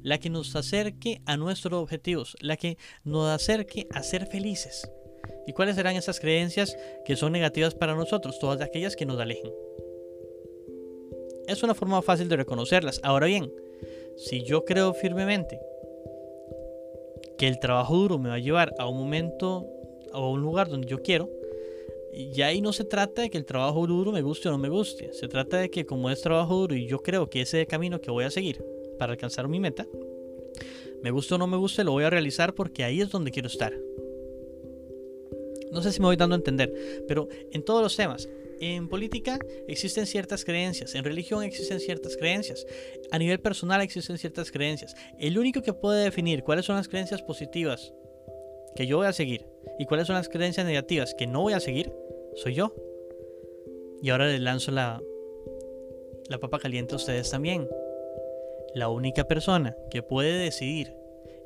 La 0.04 0.20
que 0.20 0.30
nos 0.30 0.56
acerque 0.56 1.22
a 1.26 1.36
nuestros 1.38 1.82
objetivos. 1.82 2.36
La 2.40 2.58
que 2.58 2.78
nos 3.04 3.28
acerque 3.28 3.88
a 3.92 4.04
ser 4.04 4.28
felices. 4.28 4.88
¿Y 5.48 5.54
cuáles 5.54 5.78
serán 5.78 5.96
esas 5.96 6.20
creencias 6.20 6.78
que 7.06 7.16
son 7.16 7.32
negativas 7.32 7.74
para 7.74 7.96
nosotros? 7.96 8.38
Todas 8.40 8.62
aquellas 8.62 8.96
que 8.96 9.06
nos 9.06 9.20
alejen. 9.20 9.52
Es 11.48 11.64
una 11.64 11.74
forma 11.74 12.02
fácil 12.02 12.28
de 12.28 12.36
reconocerlas. 12.36 13.00
Ahora 13.04 13.28
bien, 13.28 13.52
si 14.18 14.44
yo 14.44 14.66
creo 14.66 14.94
firmemente 14.94 15.60
que 17.38 17.48
el 17.48 17.60
trabajo 17.60 17.96
duro 17.96 18.18
me 18.18 18.30
va 18.30 18.36
a 18.36 18.40
llevar 18.40 18.74
a 18.80 18.90
un 18.90 18.98
momento 18.98 19.66
o 20.12 20.18
a 20.18 20.30
un 20.32 20.42
lugar 20.42 20.70
donde 20.70 20.88
yo 20.88 21.02
quiero, 21.02 21.30
y 22.12 22.42
ahí 22.42 22.62
no 22.62 22.74
se 22.74 22.84
trata 22.84 23.22
de 23.22 23.30
que 23.30 23.38
el 23.38 23.46
trabajo 23.46 23.86
duro 23.86 24.12
me 24.12 24.24
guste 24.24 24.50
o 24.50 24.52
no 24.52 24.58
me 24.58 24.70
guste. 24.70 25.14
Se 25.14 25.28
trata 25.28 25.58
de 25.58 25.70
que 25.70 25.86
como 25.86 26.10
es 26.10 26.20
trabajo 26.20 26.56
duro 26.56 26.76
y 26.76 26.88
yo 26.88 26.98
creo 27.00 27.30
que 27.30 27.42
ese 27.42 27.58
es 27.58 27.62
el 27.62 27.68
camino 27.68 28.02
que 28.02 28.10
voy 28.10 28.24
a 28.24 28.32
seguir 28.32 28.64
para 28.98 29.12
alcanzar 29.12 29.48
mi 29.48 29.60
meta, 29.60 29.86
me 31.04 31.12
guste 31.12 31.36
o 31.36 31.38
no 31.38 31.46
me 31.46 31.58
guste, 31.58 31.84
lo 31.84 31.92
voy 31.92 32.06
a 32.06 32.10
realizar 32.10 32.56
porque 32.56 32.84
ahí 32.84 33.02
es 33.02 33.12
donde 33.12 33.30
quiero 33.30 33.48
estar. 33.48 33.74
No 35.72 35.84
sé 35.84 35.92
si 35.92 36.00
me 36.00 36.08
voy 36.08 36.16
dando 36.16 36.36
a 36.36 36.40
entender, 36.40 36.74
pero 37.08 37.28
en 37.52 37.64
todos 37.64 37.84
los 37.84 37.96
temas, 37.96 38.28
en 38.60 38.88
política 38.90 39.40
existen 39.68 40.06
ciertas 40.06 40.44
creencias, 40.46 40.96
en 40.96 41.04
religión 41.04 41.44
existen 41.44 41.80
ciertas 41.80 42.18
creencias, 42.18 42.66
a 43.12 43.20
nivel 43.20 43.40
personal 43.40 43.82
existen 43.82 44.18
ciertas 44.18 44.52
creencias. 44.52 44.96
El 45.20 45.38
único 45.38 45.62
que 45.62 45.74
puede 45.74 46.04
definir 46.04 46.44
cuáles 46.44 46.66
son 46.66 46.76
las 46.76 46.88
creencias 46.88 47.22
positivas 47.22 47.94
que 48.76 48.88
yo 48.88 48.98
voy 48.98 49.08
a 49.08 49.14
seguir 49.14 49.46
y 49.80 49.86
cuáles 49.86 50.08
son 50.08 50.16
las 50.16 50.30
creencias 50.30 50.66
negativas 50.66 51.14
que 51.14 51.28
no 51.28 51.42
voy 51.42 51.54
a 51.54 51.60
seguir, 51.60 51.92
soy 52.36 52.54
yo. 52.54 52.74
Y 54.02 54.10
ahora 54.12 54.28
les 54.28 54.42
lanzo 54.42 54.72
la, 54.72 55.02
la 56.30 56.38
papa 56.40 56.60
caliente 56.60 56.94
a 56.94 56.98
ustedes 56.98 57.30
también. 57.32 57.68
La 58.76 58.90
única 58.90 59.24
persona 59.24 59.76
que 59.90 60.04
puede 60.04 60.38
decidir 60.38 60.94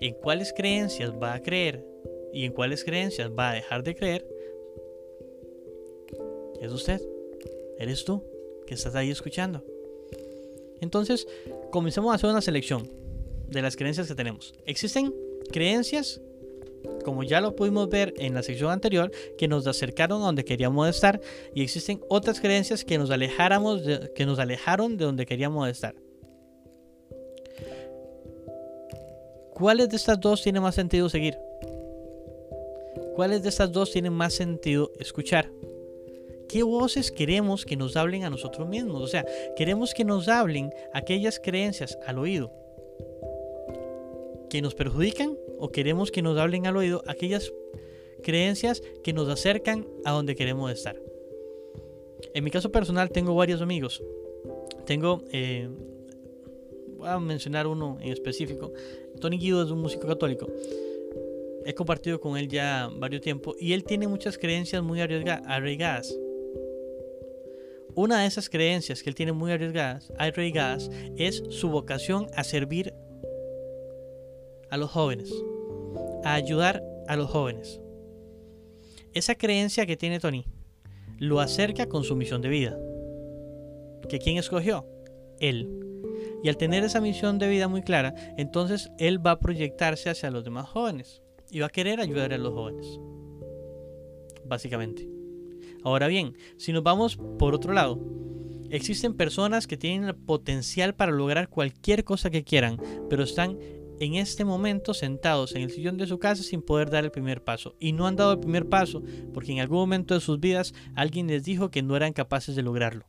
en 0.02 0.16
cuáles 0.16 0.52
creencias 0.52 1.12
va 1.12 1.34
a 1.34 1.42
creer 1.42 1.86
y 2.34 2.46
en 2.46 2.54
cuáles 2.54 2.84
creencias 2.84 3.30
va 3.30 3.52
a 3.52 3.54
dejar 3.54 3.84
de 3.84 3.96
creer, 3.96 4.26
es 6.62 6.72
usted. 6.72 7.02
Eres 7.78 8.06
tú 8.06 8.24
que 8.68 8.76
estás 8.76 8.96
ahí 8.96 9.10
escuchando. 9.10 9.66
Entonces, 10.80 11.28
comencemos 11.72 12.12
a 12.12 12.16
hacer 12.16 12.30
una 12.30 12.42
selección 12.42 12.90
de 13.48 13.62
las 13.62 13.76
creencias 13.76 14.08
que 14.08 14.16
tenemos. 14.16 14.54
Existen 14.66 15.14
creencias, 15.52 16.22
como 17.04 17.24
ya 17.24 17.42
lo 17.42 17.56
pudimos 17.56 17.90
ver 17.90 18.14
en 18.18 18.34
la 18.34 18.44
sección 18.44 18.72
anterior, 18.72 19.12
que 19.38 19.48
nos 19.48 19.68
acercaron 19.68 20.22
a 20.22 20.26
donde 20.26 20.46
queríamos 20.46 20.88
estar, 20.88 21.20
y 21.54 21.62
existen 21.62 22.02
otras 22.10 22.40
creencias 22.40 22.86
que 22.86 22.98
nos, 22.98 23.10
que 24.16 24.26
nos 24.26 24.40
alejaron 24.40 24.98
de 24.98 25.06
donde 25.06 25.26
queríamos 25.26 25.68
estar. 25.70 25.96
¿Cuáles 29.54 29.90
de 29.90 29.98
estas 29.98 30.20
dos 30.20 30.42
tiene 30.42 30.60
más 30.60 30.74
sentido 30.74 31.10
seguir? 31.10 31.38
¿Cuáles 33.16 33.44
de 33.44 33.50
estas 33.50 33.72
dos 33.72 33.92
tienen 33.92 34.14
más 34.14 34.34
sentido 34.34 34.92
escuchar? 35.00 35.52
¿Qué 36.52 36.64
voces 36.64 37.12
queremos 37.12 37.66
que 37.66 37.78
nos 37.78 37.96
hablen 37.96 38.26
a 38.26 38.30
nosotros 38.30 38.68
mismos? 38.68 39.02
O 39.02 39.08
sea, 39.08 39.26
queremos 39.56 39.94
que 39.94 40.04
nos 40.04 40.28
hablen 40.28 40.74
aquellas 40.94 41.40
creencias 41.40 41.98
al 42.06 42.20
oído 42.20 42.52
que 44.50 44.62
nos 44.62 44.76
perjudican 44.76 45.38
o 45.60 45.70
queremos 45.70 46.12
que 46.12 46.22
nos 46.22 46.38
hablen 46.38 46.68
al 46.68 46.76
oído 46.76 47.04
aquellas 47.08 47.54
creencias 48.22 48.82
que 49.02 49.14
nos 49.14 49.30
acercan 49.30 49.88
a 50.04 50.12
donde 50.12 50.36
queremos 50.36 50.70
estar. 50.72 50.98
En 52.34 52.44
mi 52.44 52.52
caso 52.52 52.70
personal 52.70 53.12
tengo 53.12 53.34
varios 53.34 53.62
amigos. 53.62 54.04
Tengo, 54.86 55.24
eh, 55.32 55.70
voy 56.98 57.08
a 57.08 57.18
mencionar 57.20 57.66
uno 57.66 57.98
en 58.02 58.12
específico. 58.12 58.74
Tony 59.22 59.38
Guido 59.38 59.64
es 59.64 59.72
un 59.72 59.80
músico 59.80 60.06
católico 60.06 60.48
he 61.64 61.76
compartido 61.76 62.20
con 62.20 62.38
él 62.38 62.48
ya 62.48 62.90
varios 62.92 63.22
tiempo 63.22 63.56
y 63.60 63.74
él 63.74 63.84
tiene 63.84 64.08
muchas 64.08 64.38
creencias 64.38 64.82
muy 64.82 65.00
arraigadas. 65.00 66.18
Una 67.96 68.22
de 68.22 68.28
esas 68.28 68.50
creencias 68.50 69.04
que 69.04 69.10
él 69.10 69.16
tiene 69.16 69.34
muy 69.34 69.52
arraigadas, 69.52 70.12
arraigadas 70.18 70.90
es 71.18 71.44
su 71.50 71.70
vocación 71.70 72.28
a 72.36 72.44
servir 72.44 72.94
a 74.70 74.78
los 74.78 74.90
jóvenes, 74.90 75.32
a 76.24 76.34
ayudar 76.34 76.82
a 77.08 77.16
los 77.18 77.30
jóvenes. 77.30 77.82
Esa 79.14 79.36
creencia 79.36 79.86
que 79.86 79.98
tiene 79.98 80.20
Tony 80.20 80.46
lo 81.20 81.40
acerca 81.42 81.88
con 81.88 82.04
su 82.04 82.16
misión 82.16 82.42
de 82.42 82.50
vida. 82.50 82.80
¿Que 84.08 84.20
quién 84.20 84.38
escogió? 84.38 84.88
Él. 85.40 85.70
Y 86.44 86.50
al 86.50 86.58
tener 86.58 86.84
esa 86.84 87.02
misión 87.02 87.38
de 87.38 87.50
vida 87.50 87.68
muy 87.68 87.82
clara, 87.82 88.16
entonces 88.38 88.90
él 88.98 89.26
va 89.26 89.32
a 89.32 89.40
proyectarse 89.40 90.10
hacia 90.10 90.32
los 90.32 90.44
demás 90.44 90.70
jóvenes 90.70 91.22
y 91.50 91.60
va 91.60 91.68
a 91.68 91.70
querer 91.70 92.00
ayudar 92.00 92.32
a 92.34 92.38
los 92.38 92.54
jóvenes. 92.54 92.88
Básicamente. 94.46 95.21
Ahora 95.84 96.08
bien, 96.08 96.36
si 96.58 96.74
nos 96.74 96.84
vamos 96.84 97.18
por 97.40 97.56
otro 97.56 97.74
lado, 97.74 98.00
existen 98.70 99.14
personas 99.14 99.68
que 99.68 99.78
tienen 99.78 100.08
el 100.08 100.16
potencial 100.16 100.96
para 100.96 101.12
lograr 101.12 101.50
cualquier 101.50 102.04
cosa 102.04 102.30
que 102.30 102.44
quieran, 102.44 102.80
pero 103.10 103.24
están 103.24 103.58
en 104.00 104.16
este 104.16 104.46
momento 104.46 104.96
sentados 104.96 105.54
en 105.54 105.62
el 105.62 105.70
sillón 105.70 105.98
de 105.98 106.08
su 106.08 106.18
casa 106.18 106.42
sin 106.42 106.64
poder 106.64 106.90
dar 106.90 107.04
el 107.04 107.12
primer 107.12 107.44
paso. 107.44 107.76
Y 107.80 107.94
no 107.94 108.08
han 108.08 108.16
dado 108.16 108.34
el 108.34 108.40
primer 108.40 108.68
paso 108.68 109.04
porque 109.34 109.52
en 109.52 109.60
algún 109.60 109.78
momento 109.78 110.16
de 110.16 110.22
sus 110.22 110.40
vidas 110.40 110.74
alguien 110.96 111.28
les 111.28 111.44
dijo 111.44 111.70
que 111.70 111.84
no 111.84 111.96
eran 111.96 112.14
capaces 112.14 112.56
de 112.56 112.64
lograrlo. 112.64 113.06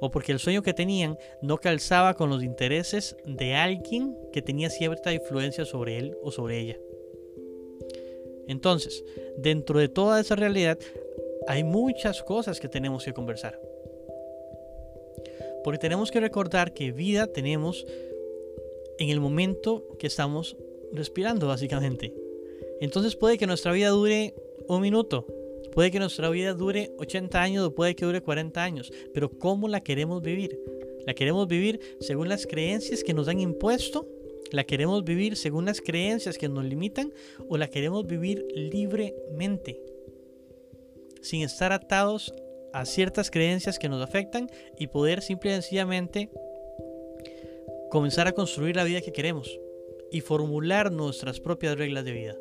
O 0.00 0.12
porque 0.12 0.30
el 0.30 0.38
sueño 0.38 0.62
que 0.62 0.74
tenían 0.74 1.16
no 1.42 1.58
calzaba 1.58 2.14
con 2.14 2.30
los 2.30 2.44
intereses 2.44 3.16
de 3.26 3.56
alguien 3.56 4.16
que 4.32 4.42
tenía 4.42 4.70
cierta 4.70 5.12
influencia 5.12 5.64
sobre 5.64 5.98
él 5.98 6.14
o 6.22 6.30
sobre 6.30 6.60
ella. 6.60 6.76
Entonces, 8.46 9.04
dentro 9.38 9.80
de 9.80 9.88
toda 9.88 10.20
esa 10.20 10.36
realidad, 10.36 10.78
hay 11.46 11.64
muchas 11.64 12.22
cosas 12.22 12.60
que 12.60 12.68
tenemos 12.68 13.04
que 13.04 13.12
conversar. 13.12 13.60
Porque 15.64 15.78
tenemos 15.78 16.10
que 16.10 16.20
recordar 16.20 16.72
que 16.72 16.92
vida 16.92 17.26
tenemos 17.26 17.86
en 18.98 19.08
el 19.10 19.20
momento 19.20 19.86
que 19.98 20.06
estamos 20.06 20.56
respirando, 20.92 21.46
básicamente. 21.46 22.12
Entonces 22.80 23.16
puede 23.16 23.38
que 23.38 23.46
nuestra 23.46 23.72
vida 23.72 23.90
dure 23.90 24.34
un 24.68 24.80
minuto, 24.80 25.26
puede 25.72 25.90
que 25.90 25.98
nuestra 25.98 26.28
vida 26.30 26.54
dure 26.54 26.92
80 26.98 27.40
años 27.40 27.66
o 27.66 27.74
puede 27.74 27.94
que 27.94 28.04
dure 28.04 28.20
40 28.20 28.62
años, 28.62 28.92
pero 29.14 29.30
¿cómo 29.30 29.68
la 29.68 29.80
queremos 29.80 30.22
vivir? 30.22 30.58
¿La 31.06 31.14
queremos 31.14 31.48
vivir 31.48 31.80
según 32.00 32.28
las 32.28 32.46
creencias 32.46 33.02
que 33.02 33.14
nos 33.14 33.28
han 33.28 33.40
impuesto? 33.40 34.08
¿La 34.50 34.64
queremos 34.64 35.04
vivir 35.04 35.36
según 35.36 35.64
las 35.64 35.80
creencias 35.80 36.38
que 36.38 36.48
nos 36.48 36.64
limitan? 36.64 37.12
¿O 37.48 37.56
la 37.56 37.68
queremos 37.68 38.06
vivir 38.06 38.46
libremente? 38.54 39.80
Sin 41.22 41.42
estar 41.42 41.72
atados 41.72 42.34
a 42.72 42.84
ciertas 42.84 43.30
creencias 43.30 43.78
que 43.78 43.88
nos 43.88 44.02
afectan 44.02 44.50
y 44.78 44.88
poder 44.88 45.22
simple 45.22 45.50
y 45.50 45.54
sencillamente 45.54 46.30
comenzar 47.90 48.26
a 48.26 48.32
construir 48.32 48.76
la 48.76 48.84
vida 48.84 49.00
que 49.00 49.12
queremos 49.12 49.58
y 50.10 50.20
formular 50.20 50.92
nuestras 50.92 51.40
propias 51.40 51.76
reglas 51.76 52.04
de 52.04 52.12
vida. 52.12 52.36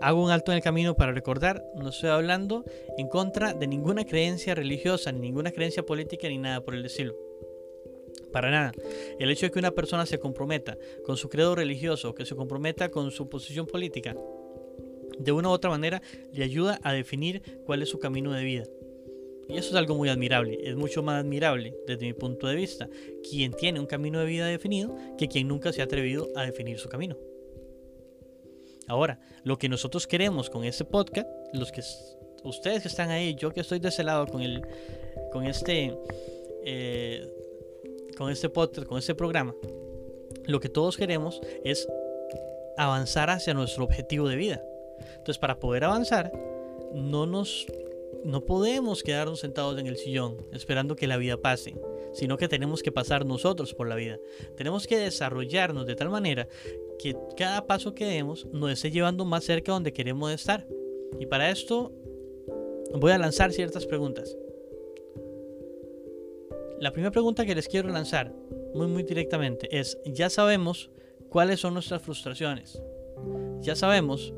Hago 0.00 0.24
un 0.24 0.32
alto 0.32 0.50
en 0.50 0.56
el 0.56 0.64
camino 0.64 0.96
para 0.96 1.12
recordar, 1.12 1.64
no 1.76 1.90
estoy 1.90 2.10
hablando 2.10 2.64
en 2.98 3.06
contra 3.06 3.54
de 3.54 3.68
ninguna 3.68 4.04
creencia 4.04 4.54
religiosa, 4.56 5.12
ni 5.12 5.20
ninguna 5.20 5.52
creencia 5.52 5.84
política, 5.84 6.28
ni 6.28 6.38
nada 6.38 6.60
por 6.64 6.74
el 6.74 6.84
estilo. 6.84 7.14
Para 8.32 8.50
nada. 8.50 8.72
El 9.20 9.30
hecho 9.30 9.46
de 9.46 9.52
que 9.52 9.60
una 9.60 9.70
persona 9.70 10.04
se 10.04 10.18
comprometa 10.18 10.76
con 11.04 11.16
su 11.16 11.28
credo 11.28 11.54
religioso, 11.54 12.14
que 12.14 12.26
se 12.26 12.34
comprometa 12.34 12.90
con 12.90 13.12
su 13.12 13.28
posición 13.28 13.66
política, 13.66 14.16
de 15.18 15.32
una 15.32 15.48
u 15.48 15.52
otra 15.52 15.70
manera 15.70 16.02
le 16.32 16.44
ayuda 16.44 16.78
a 16.82 16.92
definir 16.92 17.42
cuál 17.64 17.82
es 17.82 17.88
su 17.88 17.98
camino 17.98 18.32
de 18.32 18.44
vida. 18.44 18.64
Y 19.48 19.58
eso 19.58 19.70
es 19.70 19.74
algo 19.74 19.94
muy 19.94 20.08
admirable. 20.08 20.58
Es 20.62 20.76
mucho 20.76 21.02
más 21.02 21.20
admirable 21.20 21.74
desde 21.86 22.06
mi 22.06 22.12
punto 22.12 22.46
de 22.46 22.54
vista 22.54 22.88
quien 23.28 23.52
tiene 23.52 23.80
un 23.80 23.86
camino 23.86 24.20
de 24.20 24.26
vida 24.26 24.46
definido 24.46 24.96
que 25.18 25.28
quien 25.28 25.48
nunca 25.48 25.72
se 25.72 25.80
ha 25.80 25.84
atrevido 25.84 26.28
a 26.36 26.44
definir 26.44 26.78
su 26.78 26.88
camino. 26.88 27.16
Ahora, 28.88 29.20
lo 29.44 29.58
que 29.58 29.68
nosotros 29.68 30.06
queremos 30.06 30.50
con 30.50 30.64
este 30.64 30.84
podcast, 30.84 31.28
los 31.52 31.70
que 31.70 31.82
ustedes 32.44 32.82
que 32.82 32.88
están 32.88 33.10
ahí, 33.10 33.34
yo 33.34 33.52
que 33.52 33.60
estoy 33.60 33.78
de 33.78 33.88
ese 33.88 34.02
lado 34.02 34.26
con 34.26 34.42
el, 34.42 34.62
con 35.32 35.46
este, 35.46 35.96
eh, 36.64 37.26
con 38.16 38.30
este 38.30 38.48
podcast, 38.48 38.86
con 38.86 38.98
este 38.98 39.14
programa, 39.14 39.54
lo 40.46 40.60
que 40.60 40.68
todos 40.68 40.96
queremos 40.96 41.40
es 41.64 41.86
avanzar 42.76 43.30
hacia 43.30 43.54
nuestro 43.54 43.84
objetivo 43.84 44.28
de 44.28 44.36
vida. 44.36 44.62
Entonces, 45.10 45.38
para 45.38 45.58
poder 45.58 45.84
avanzar, 45.84 46.32
no 46.94 47.26
nos, 47.26 47.66
no 48.24 48.44
podemos 48.44 49.02
quedarnos 49.02 49.40
sentados 49.40 49.78
en 49.78 49.86
el 49.86 49.96
sillón 49.96 50.36
esperando 50.52 50.96
que 50.96 51.06
la 51.06 51.16
vida 51.16 51.36
pase 51.36 51.74
sino 52.12 52.36
que 52.36 52.48
tenemos 52.48 52.82
que 52.82 52.92
pasar 52.92 53.26
nosotros 53.26 53.74
por 53.74 53.88
la 53.88 53.96
vida. 53.96 54.18
Tenemos 54.56 54.86
que 54.86 54.98
desarrollarnos 54.98 55.86
de 55.86 55.96
tal 55.96 56.10
manera 56.10 56.48
que 56.98 57.16
cada 57.36 57.66
paso 57.66 57.94
que 57.94 58.04
demos 58.04 58.46
nos 58.52 58.70
esté 58.70 58.90
llevando 58.90 59.24
más 59.24 59.44
cerca 59.44 59.72
donde 59.72 59.92
queremos 59.92 60.30
estar. 60.30 60.66
Y 61.18 61.26
para 61.26 61.50
esto 61.50 61.92
voy 62.94 63.12
a 63.12 63.18
lanzar 63.18 63.52
ciertas 63.52 63.86
preguntas. 63.86 64.36
La 66.80 66.92
primera 66.92 67.12
pregunta 67.12 67.46
que 67.46 67.54
les 67.54 67.68
quiero 67.68 67.88
lanzar, 67.88 68.34
muy 68.74 68.88
muy 68.88 69.02
directamente, 69.04 69.68
es, 69.78 69.98
ya 70.04 70.28
sabemos 70.30 70.90
cuáles 71.28 71.60
son 71.60 71.74
nuestras 71.74 72.02
frustraciones. 72.02 72.82
Ya 73.60 73.76
sabemos 73.76 74.34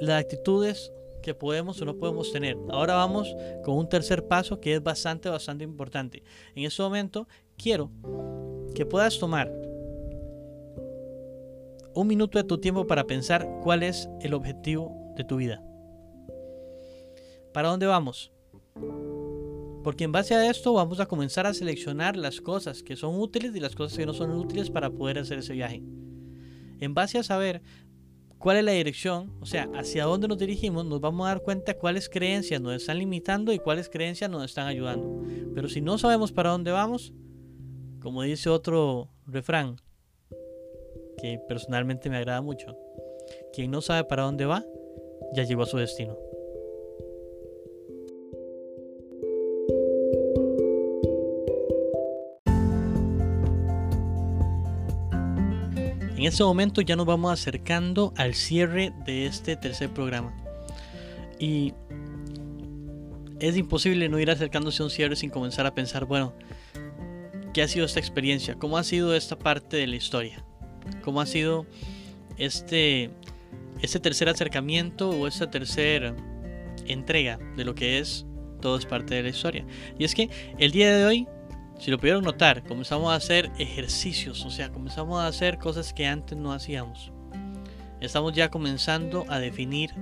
las 0.00 0.20
actitudes 0.20 0.92
que 1.22 1.34
podemos 1.34 1.80
o 1.80 1.84
no 1.84 1.96
podemos 1.96 2.32
tener. 2.32 2.56
Ahora 2.70 2.94
vamos 2.94 3.34
con 3.64 3.76
un 3.76 3.88
tercer 3.88 4.26
paso 4.26 4.60
que 4.60 4.74
es 4.74 4.82
bastante, 4.82 5.28
bastante 5.28 5.64
importante. 5.64 6.22
En 6.54 6.64
este 6.64 6.82
momento 6.82 7.28
quiero 7.56 7.90
que 8.74 8.86
puedas 8.86 9.18
tomar 9.18 9.52
un 11.94 12.06
minuto 12.06 12.38
de 12.38 12.44
tu 12.44 12.58
tiempo 12.58 12.86
para 12.86 13.06
pensar 13.06 13.48
cuál 13.62 13.82
es 13.82 14.08
el 14.20 14.34
objetivo 14.34 15.12
de 15.16 15.24
tu 15.24 15.36
vida. 15.36 15.62
¿Para 17.52 17.68
dónde 17.68 17.86
vamos? 17.86 18.32
Porque 19.82 20.04
en 20.04 20.12
base 20.12 20.34
a 20.34 20.48
esto 20.48 20.72
vamos 20.72 21.00
a 21.00 21.06
comenzar 21.06 21.46
a 21.46 21.54
seleccionar 21.54 22.16
las 22.16 22.40
cosas 22.40 22.82
que 22.82 22.96
son 22.96 23.18
útiles 23.18 23.54
y 23.56 23.60
las 23.60 23.74
cosas 23.74 23.98
que 23.98 24.06
no 24.06 24.14
son 24.14 24.30
útiles 24.32 24.70
para 24.70 24.90
poder 24.90 25.18
hacer 25.18 25.38
ese 25.38 25.54
viaje. 25.54 25.82
En 26.78 26.94
base 26.94 27.18
a 27.18 27.22
saber 27.22 27.62
cuál 28.40 28.56
es 28.56 28.64
la 28.64 28.72
dirección, 28.72 29.30
o 29.40 29.46
sea, 29.46 29.68
hacia 29.74 30.06
dónde 30.06 30.26
nos 30.26 30.38
dirigimos, 30.38 30.86
nos 30.86 31.00
vamos 31.00 31.26
a 31.26 31.28
dar 31.28 31.42
cuenta 31.42 31.74
cuáles 31.74 32.08
creencias 32.08 32.58
nos 32.60 32.74
están 32.74 32.98
limitando 32.98 33.52
y 33.52 33.58
cuáles 33.58 33.90
creencias 33.90 34.30
nos 34.30 34.44
están 34.44 34.66
ayudando. 34.66 35.22
Pero 35.54 35.68
si 35.68 35.82
no 35.82 35.98
sabemos 35.98 36.32
para 36.32 36.50
dónde 36.50 36.72
vamos, 36.72 37.12
como 38.00 38.22
dice 38.22 38.48
otro 38.48 39.10
refrán, 39.26 39.76
que 41.18 41.38
personalmente 41.46 42.08
me 42.08 42.16
agrada 42.16 42.40
mucho, 42.40 42.74
quien 43.52 43.70
no 43.70 43.82
sabe 43.82 44.04
para 44.04 44.22
dónde 44.22 44.46
va, 44.46 44.64
ya 45.34 45.44
llegó 45.44 45.64
a 45.64 45.66
su 45.66 45.76
destino. 45.76 46.16
En 56.20 56.26
este 56.26 56.44
momento 56.44 56.82
ya 56.82 56.96
nos 56.96 57.06
vamos 57.06 57.32
acercando 57.32 58.12
al 58.14 58.34
cierre 58.34 58.92
de 59.06 59.24
este 59.24 59.56
tercer 59.56 59.88
programa. 59.88 60.36
Y 61.38 61.72
es 63.38 63.56
imposible 63.56 64.06
no 64.10 64.18
ir 64.18 64.30
acercándose 64.30 64.82
a 64.82 64.84
un 64.84 64.90
cierre 64.90 65.16
sin 65.16 65.30
comenzar 65.30 65.64
a 65.64 65.74
pensar, 65.74 66.04
bueno, 66.04 66.34
¿qué 67.54 67.62
ha 67.62 67.68
sido 67.68 67.86
esta 67.86 68.00
experiencia? 68.00 68.54
¿Cómo 68.56 68.76
ha 68.76 68.84
sido 68.84 69.14
esta 69.14 69.38
parte 69.38 69.78
de 69.78 69.86
la 69.86 69.96
historia? 69.96 70.44
¿Cómo 71.02 71.22
ha 71.22 71.26
sido 71.26 71.64
este, 72.36 73.08
este 73.80 73.98
tercer 73.98 74.28
acercamiento 74.28 75.08
o 75.08 75.26
esta 75.26 75.50
tercera 75.50 76.14
entrega 76.86 77.38
de 77.56 77.64
lo 77.64 77.74
que 77.74 77.98
es 77.98 78.26
todo 78.60 78.76
es 78.76 78.84
parte 78.84 79.14
de 79.14 79.22
la 79.22 79.30
historia? 79.30 79.64
Y 79.98 80.04
es 80.04 80.14
que 80.14 80.28
el 80.58 80.70
día 80.70 80.94
de 80.94 81.06
hoy 81.06 81.26
si 81.80 81.90
lo 81.90 81.98
pudieron 81.98 82.22
notar, 82.22 82.62
comenzamos 82.62 83.10
a 83.10 83.16
hacer 83.16 83.50
ejercicios, 83.58 84.44
o 84.44 84.50
sea, 84.50 84.70
comenzamos 84.70 85.18
a 85.18 85.26
hacer 85.26 85.56
cosas 85.56 85.94
que 85.94 86.06
antes 86.06 86.36
no 86.36 86.52
hacíamos. 86.52 87.10
Estamos 88.02 88.34
ya 88.34 88.50
comenzando 88.50 89.24
a 89.28 89.38
definir 89.38 89.94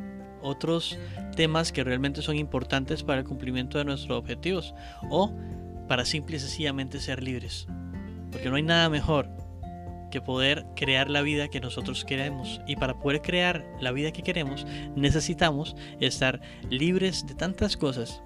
otros 0.42 0.98
temas 1.36 1.70
que 1.70 1.84
realmente 1.84 2.20
son 2.20 2.36
importantes 2.36 3.04
para 3.04 3.20
el 3.20 3.26
cumplimiento 3.26 3.78
de 3.78 3.84
nuestros 3.84 4.18
objetivos 4.18 4.74
o 5.08 5.32
para 5.86 6.04
simple 6.04 6.36
y 6.36 6.40
sencillamente 6.40 6.98
ser 6.98 7.22
libres. 7.22 7.68
Porque 8.32 8.50
no 8.50 8.56
hay 8.56 8.62
nada 8.62 8.88
mejor 8.88 9.30
que 10.10 10.20
poder 10.20 10.66
crear 10.74 11.08
la 11.08 11.22
vida 11.22 11.46
que 11.46 11.60
nosotros 11.60 12.04
queremos. 12.04 12.60
Y 12.66 12.74
para 12.74 12.98
poder 12.98 13.22
crear 13.22 13.64
la 13.80 13.92
vida 13.92 14.10
que 14.10 14.22
queremos 14.22 14.66
necesitamos 14.96 15.76
estar 16.00 16.40
libres 16.70 17.24
de 17.24 17.34
tantas 17.34 17.76
cosas 17.76 18.22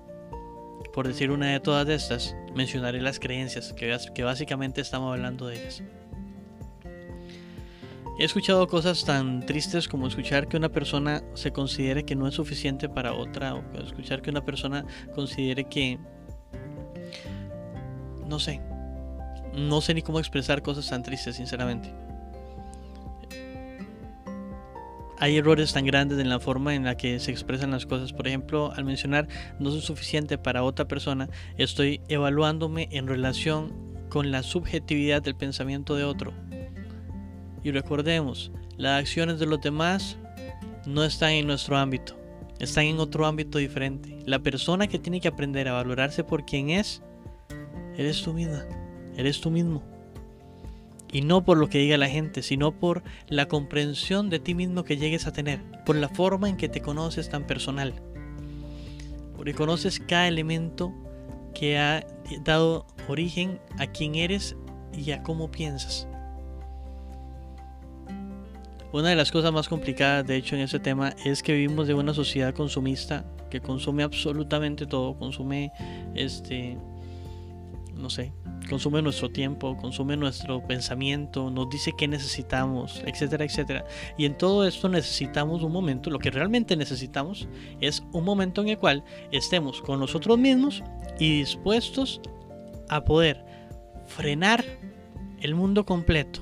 por 0.92 1.08
decir 1.08 1.30
una 1.30 1.48
de 1.48 1.60
todas 1.60 1.88
estas, 1.88 2.36
mencionaré 2.54 3.00
las 3.00 3.18
creencias, 3.18 3.72
que, 3.72 4.24
básicamente 4.24 4.80
estamos 4.80 5.12
hablando 5.12 5.46
de 5.46 5.60
ellas. 5.60 5.82
He 8.18 8.24
escuchado 8.24 8.66
cosas 8.68 9.04
tan 9.04 9.44
tristes 9.46 9.88
como 9.88 10.06
escuchar 10.06 10.46
que 10.46 10.56
una 10.56 10.68
persona 10.68 11.22
se 11.34 11.50
considere 11.52 12.04
que 12.04 12.14
no 12.14 12.28
es 12.28 12.34
suficiente 12.34 12.88
para 12.88 13.14
otra, 13.14 13.54
o 13.54 13.62
escuchar 13.82 14.20
que 14.22 14.30
una 14.30 14.44
persona 14.44 14.84
considere 15.14 15.64
que... 15.64 15.98
No 18.26 18.38
sé. 18.38 18.60
No 19.54 19.80
sé 19.80 19.94
ni 19.94 20.02
cómo 20.02 20.18
expresar 20.18 20.62
cosas 20.62 20.88
tan 20.88 21.02
tristes, 21.02 21.36
sinceramente. 21.36 21.92
Hay 25.22 25.36
errores 25.36 25.72
tan 25.72 25.86
grandes 25.86 26.18
en 26.18 26.28
la 26.28 26.40
forma 26.40 26.74
en 26.74 26.82
la 26.82 26.96
que 26.96 27.20
se 27.20 27.30
expresan 27.30 27.70
las 27.70 27.86
cosas. 27.86 28.12
Por 28.12 28.26
ejemplo, 28.26 28.72
al 28.72 28.84
mencionar 28.84 29.28
no 29.60 29.70
soy 29.70 29.80
suficiente 29.80 30.36
para 30.36 30.64
otra 30.64 30.88
persona, 30.88 31.28
estoy 31.56 32.00
evaluándome 32.08 32.88
en 32.90 33.06
relación 33.06 33.72
con 34.08 34.32
la 34.32 34.42
subjetividad 34.42 35.22
del 35.22 35.36
pensamiento 35.36 35.94
de 35.94 36.02
otro. 36.02 36.32
Y 37.62 37.70
recordemos, 37.70 38.50
las 38.76 38.98
acciones 38.98 39.38
de 39.38 39.46
los 39.46 39.60
demás 39.60 40.18
no 40.86 41.04
están 41.04 41.30
en 41.30 41.46
nuestro 41.46 41.76
ámbito, 41.76 42.18
están 42.58 42.86
en 42.86 42.98
otro 42.98 43.24
ámbito 43.24 43.58
diferente. 43.58 44.18
La 44.26 44.40
persona 44.40 44.88
que 44.88 44.98
tiene 44.98 45.20
que 45.20 45.28
aprender 45.28 45.68
a 45.68 45.74
valorarse 45.74 46.24
por 46.24 46.44
quien 46.44 46.70
es, 46.70 47.00
eres 47.96 48.22
tú 48.22 48.34
misma, 48.34 48.64
eres 49.16 49.40
tú 49.40 49.52
mismo. 49.52 49.91
Y 51.12 51.20
no 51.20 51.44
por 51.44 51.58
lo 51.58 51.68
que 51.68 51.78
diga 51.78 51.98
la 51.98 52.08
gente, 52.08 52.42
sino 52.42 52.72
por 52.72 53.02
la 53.28 53.46
comprensión 53.46 54.30
de 54.30 54.40
ti 54.40 54.54
mismo 54.54 54.82
que 54.82 54.96
llegues 54.96 55.26
a 55.26 55.32
tener, 55.32 55.60
por 55.84 55.94
la 55.94 56.08
forma 56.08 56.48
en 56.48 56.56
que 56.56 56.70
te 56.70 56.80
conoces 56.80 57.28
tan 57.28 57.46
personal. 57.46 57.92
Porque 59.36 59.54
conoces 59.54 60.00
cada 60.00 60.26
elemento 60.26 60.92
que 61.54 61.78
ha 61.78 62.06
dado 62.44 62.86
origen 63.08 63.60
a 63.78 63.86
quién 63.86 64.14
eres 64.14 64.56
y 64.96 65.10
a 65.10 65.22
cómo 65.22 65.50
piensas. 65.50 66.08
Una 68.92 69.08
de 69.08 69.16
las 69.16 69.32
cosas 69.32 69.52
más 69.52 69.68
complicadas, 69.68 70.26
de 70.26 70.36
hecho, 70.36 70.54
en 70.54 70.62
este 70.62 70.78
tema 70.78 71.14
es 71.24 71.42
que 71.42 71.54
vivimos 71.54 71.86
de 71.88 71.94
una 71.94 72.12
sociedad 72.12 72.54
consumista 72.54 73.24
que 73.50 73.60
consume 73.60 74.02
absolutamente 74.02 74.86
todo, 74.86 75.18
consume 75.18 75.72
este 76.14 76.76
no 77.96 78.10
sé, 78.10 78.32
consume 78.68 79.02
nuestro 79.02 79.30
tiempo, 79.30 79.76
consume 79.76 80.16
nuestro 80.16 80.66
pensamiento, 80.66 81.50
nos 81.50 81.68
dice 81.70 81.92
qué 81.96 82.08
necesitamos, 82.08 83.02
etcétera, 83.06 83.44
etcétera. 83.44 83.84
Y 84.16 84.24
en 84.24 84.36
todo 84.36 84.66
esto 84.66 84.88
necesitamos 84.88 85.62
un 85.62 85.72
momento, 85.72 86.10
lo 86.10 86.18
que 86.18 86.30
realmente 86.30 86.76
necesitamos 86.76 87.48
es 87.80 88.02
un 88.12 88.24
momento 88.24 88.62
en 88.62 88.68
el 88.68 88.78
cual 88.78 89.04
estemos 89.30 89.80
con 89.82 90.00
nosotros 90.00 90.38
mismos 90.38 90.82
y 91.18 91.38
dispuestos 91.38 92.20
a 92.88 93.04
poder 93.04 93.44
frenar 94.06 94.64
el 95.40 95.54
mundo 95.54 95.84
completo, 95.84 96.40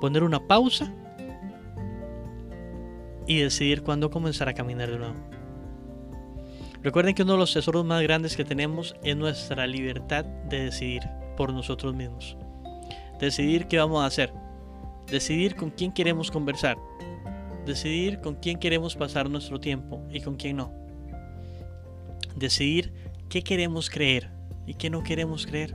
poner 0.00 0.22
una 0.22 0.46
pausa 0.46 0.92
y 3.26 3.38
decidir 3.38 3.82
cuándo 3.82 4.10
comenzar 4.10 4.48
a 4.48 4.54
caminar 4.54 4.90
de 4.90 4.98
nuevo. 4.98 5.35
Recuerden 6.86 7.16
que 7.16 7.24
uno 7.24 7.32
de 7.32 7.38
los 7.40 7.52
tesoros 7.52 7.84
más 7.84 8.00
grandes 8.00 8.36
que 8.36 8.44
tenemos 8.44 8.94
es 9.02 9.16
nuestra 9.16 9.66
libertad 9.66 10.24
de 10.24 10.66
decidir 10.66 11.02
por 11.36 11.52
nosotros 11.52 11.96
mismos. 11.96 12.36
Decidir 13.18 13.66
qué 13.66 13.78
vamos 13.78 14.04
a 14.04 14.06
hacer. 14.06 14.32
Decidir 15.08 15.56
con 15.56 15.70
quién 15.70 15.90
queremos 15.90 16.30
conversar. 16.30 16.78
Decidir 17.66 18.20
con 18.20 18.36
quién 18.36 18.60
queremos 18.60 18.94
pasar 18.94 19.28
nuestro 19.28 19.58
tiempo 19.58 20.00
y 20.12 20.20
con 20.20 20.36
quién 20.36 20.58
no. 20.58 20.72
Decidir 22.36 22.92
qué 23.28 23.42
queremos 23.42 23.90
creer 23.90 24.30
y 24.64 24.74
qué 24.74 24.88
no 24.88 25.02
queremos 25.02 25.44
creer. 25.44 25.74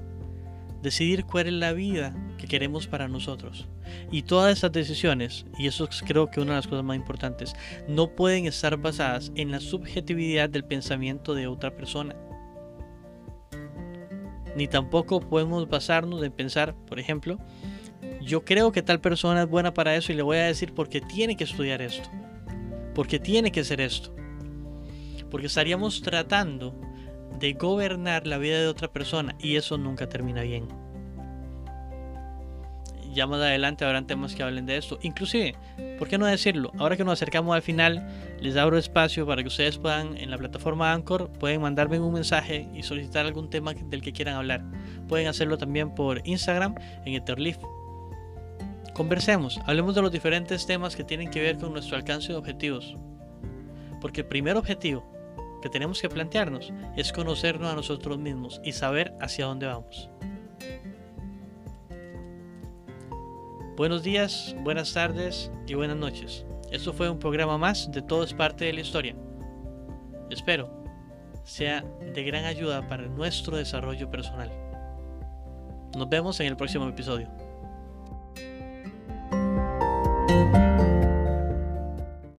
Decidir 0.82 1.26
cuál 1.26 1.47
es 1.47 1.54
la 1.56 1.74
vida 1.74 2.15
queremos 2.52 2.86
para 2.86 3.08
nosotros. 3.08 3.66
Y 4.12 4.24
todas 4.24 4.58
esas 4.58 4.74
decisiones, 4.74 5.46
y 5.58 5.68
eso 5.68 5.88
creo 6.06 6.30
que 6.30 6.42
una 6.42 6.52
de 6.52 6.58
las 6.58 6.68
cosas 6.68 6.84
más 6.84 6.98
importantes, 6.98 7.54
no 7.88 8.14
pueden 8.14 8.46
estar 8.46 8.76
basadas 8.76 9.32
en 9.36 9.52
la 9.52 9.62
subjetividad 9.62 10.50
del 10.50 10.66
pensamiento 10.66 11.34
de 11.34 11.48
otra 11.48 11.74
persona. 11.74 12.14
Ni 14.58 14.68
tampoco 14.68 15.22
podemos 15.22 15.70
basarnos 15.70 16.22
en 16.24 16.34
pensar, 16.34 16.76
por 16.88 17.00
ejemplo, 17.00 17.40
yo 18.20 18.44
creo 18.44 18.74
que 18.74 18.82
tal 18.82 19.00
persona 19.00 19.44
es 19.44 19.48
buena 19.48 19.74
para 19.74 19.96
eso 19.96 20.12
y 20.12 20.16
le 20.16 20.22
voy 20.22 20.36
a 20.36 20.48
decir 20.48 20.74
porque 20.74 21.00
tiene 21.00 21.38
que 21.38 21.46
estudiar 21.46 21.82
esto, 21.82 22.10
porque 22.94 23.18
tiene 23.18 23.54
que 23.54 23.64
ser 23.64 23.80
esto. 23.80 24.14
Porque 25.30 25.48
estaríamos 25.48 26.02
tratando 26.02 26.76
de 27.40 27.54
gobernar 27.54 28.28
la 28.28 28.38
vida 28.38 28.60
de 28.60 28.68
otra 28.68 28.92
persona 28.92 29.38
y 29.40 29.56
eso 29.56 29.78
nunca 29.78 30.10
termina 30.10 30.42
bien. 30.42 30.81
Ya 33.13 33.28
más 33.28 33.41
adelante 33.41 33.84
habrán 33.84 34.08
temas 34.08 34.36
que 34.36 34.43
hablen 34.43 34.65
de 34.65 34.78
esto. 34.78 34.97
Inclusive, 35.02 35.56
¿por 36.00 36.08
qué 36.08 36.17
no 36.17 36.26
decirlo? 36.26 36.71
Ahora 36.78 36.95
que 36.95 37.04
nos 37.04 37.13
acercamos 37.13 37.56
al 37.56 37.62
final, 37.62 38.08
les 38.39 38.56
abro 38.56 38.78
espacio 38.78 39.26
para 39.26 39.41
que 39.41 39.50
ustedes 39.50 39.78
puedan 39.78 40.17
en 40.17 40.32
la 40.32 40.38
plataforma 40.38 40.93
Anchor, 40.93 41.30
pueden 41.34 41.62
mandarme 41.62 42.00
un 42.00 42.13
mensaje 42.13 42.69
y 42.74 42.84
solicitar 42.84 43.26
algún 43.26 43.50
tema 43.50 43.74
del 43.74 44.02
que 44.02 44.13
quieran 44.13 44.36
hablar. 44.36 44.63
Pueden 45.08 45.28
hacerlo 45.28 45.58
también 45.58 45.93
por 45.93 46.26
Instagram 46.26 46.76
en 47.06 47.15
Etherleaf. 47.15 47.58
Conversemos, 48.93 49.60
hablemos 49.65 49.95
de 49.95 50.02
los 50.02 50.12
diferentes 50.12 50.65
temas 50.65 50.95
que 50.95 51.04
tienen 51.04 51.32
que 51.32 51.41
ver 51.41 51.58
con 51.58 51.74
nuestro 51.74 51.97
alcance 51.97 52.32
de 52.32 52.38
objetivos. 52.38 52.95
Porque 54.00 54.21
el 54.21 54.28
primer 54.28 54.58
objetivo 54.58 55.06
que 55.62 55.69
tenemos 55.69 56.02
que 56.02 56.10
plantearnos 56.10 56.74
es 56.97 57.12
conocernos 57.13 57.71
a 57.71 57.76
nosotros 57.76 58.17
mismos 58.17 58.60
y 58.63 58.71
saber 58.71 59.13
hacia 59.19 59.45
dónde 59.45 59.67
vamos. 59.67 60.10
Buenos 63.78 64.04
días, 64.04 64.54
buenas 64.60 64.94
tardes 64.94 65.50
y 65.66 65.76
buenas 65.76 65.96
noches. 65.96 66.46
Esto 66.72 66.92
fue 66.92 67.10
un 67.10 67.20
programa 67.20 67.58
más 67.58 67.90
de 67.90 68.02
Todo 68.02 68.24
es 68.24 68.34
parte 68.34 68.66
de 68.66 68.74
la 68.74 68.82
historia. 68.82 69.16
Espero 70.30 70.70
sea 71.46 71.84
de 72.14 72.24
gran 72.24 72.44
ayuda 72.44 72.88
para 72.88 73.08
nuestro 73.08 73.56
desarrollo 73.56 74.12
personal. 74.12 74.52
Nos 75.98 76.10
vemos 76.10 76.40
en 76.42 76.48
el 76.48 76.58
próximo 76.58 76.88
episodio. 76.88 77.30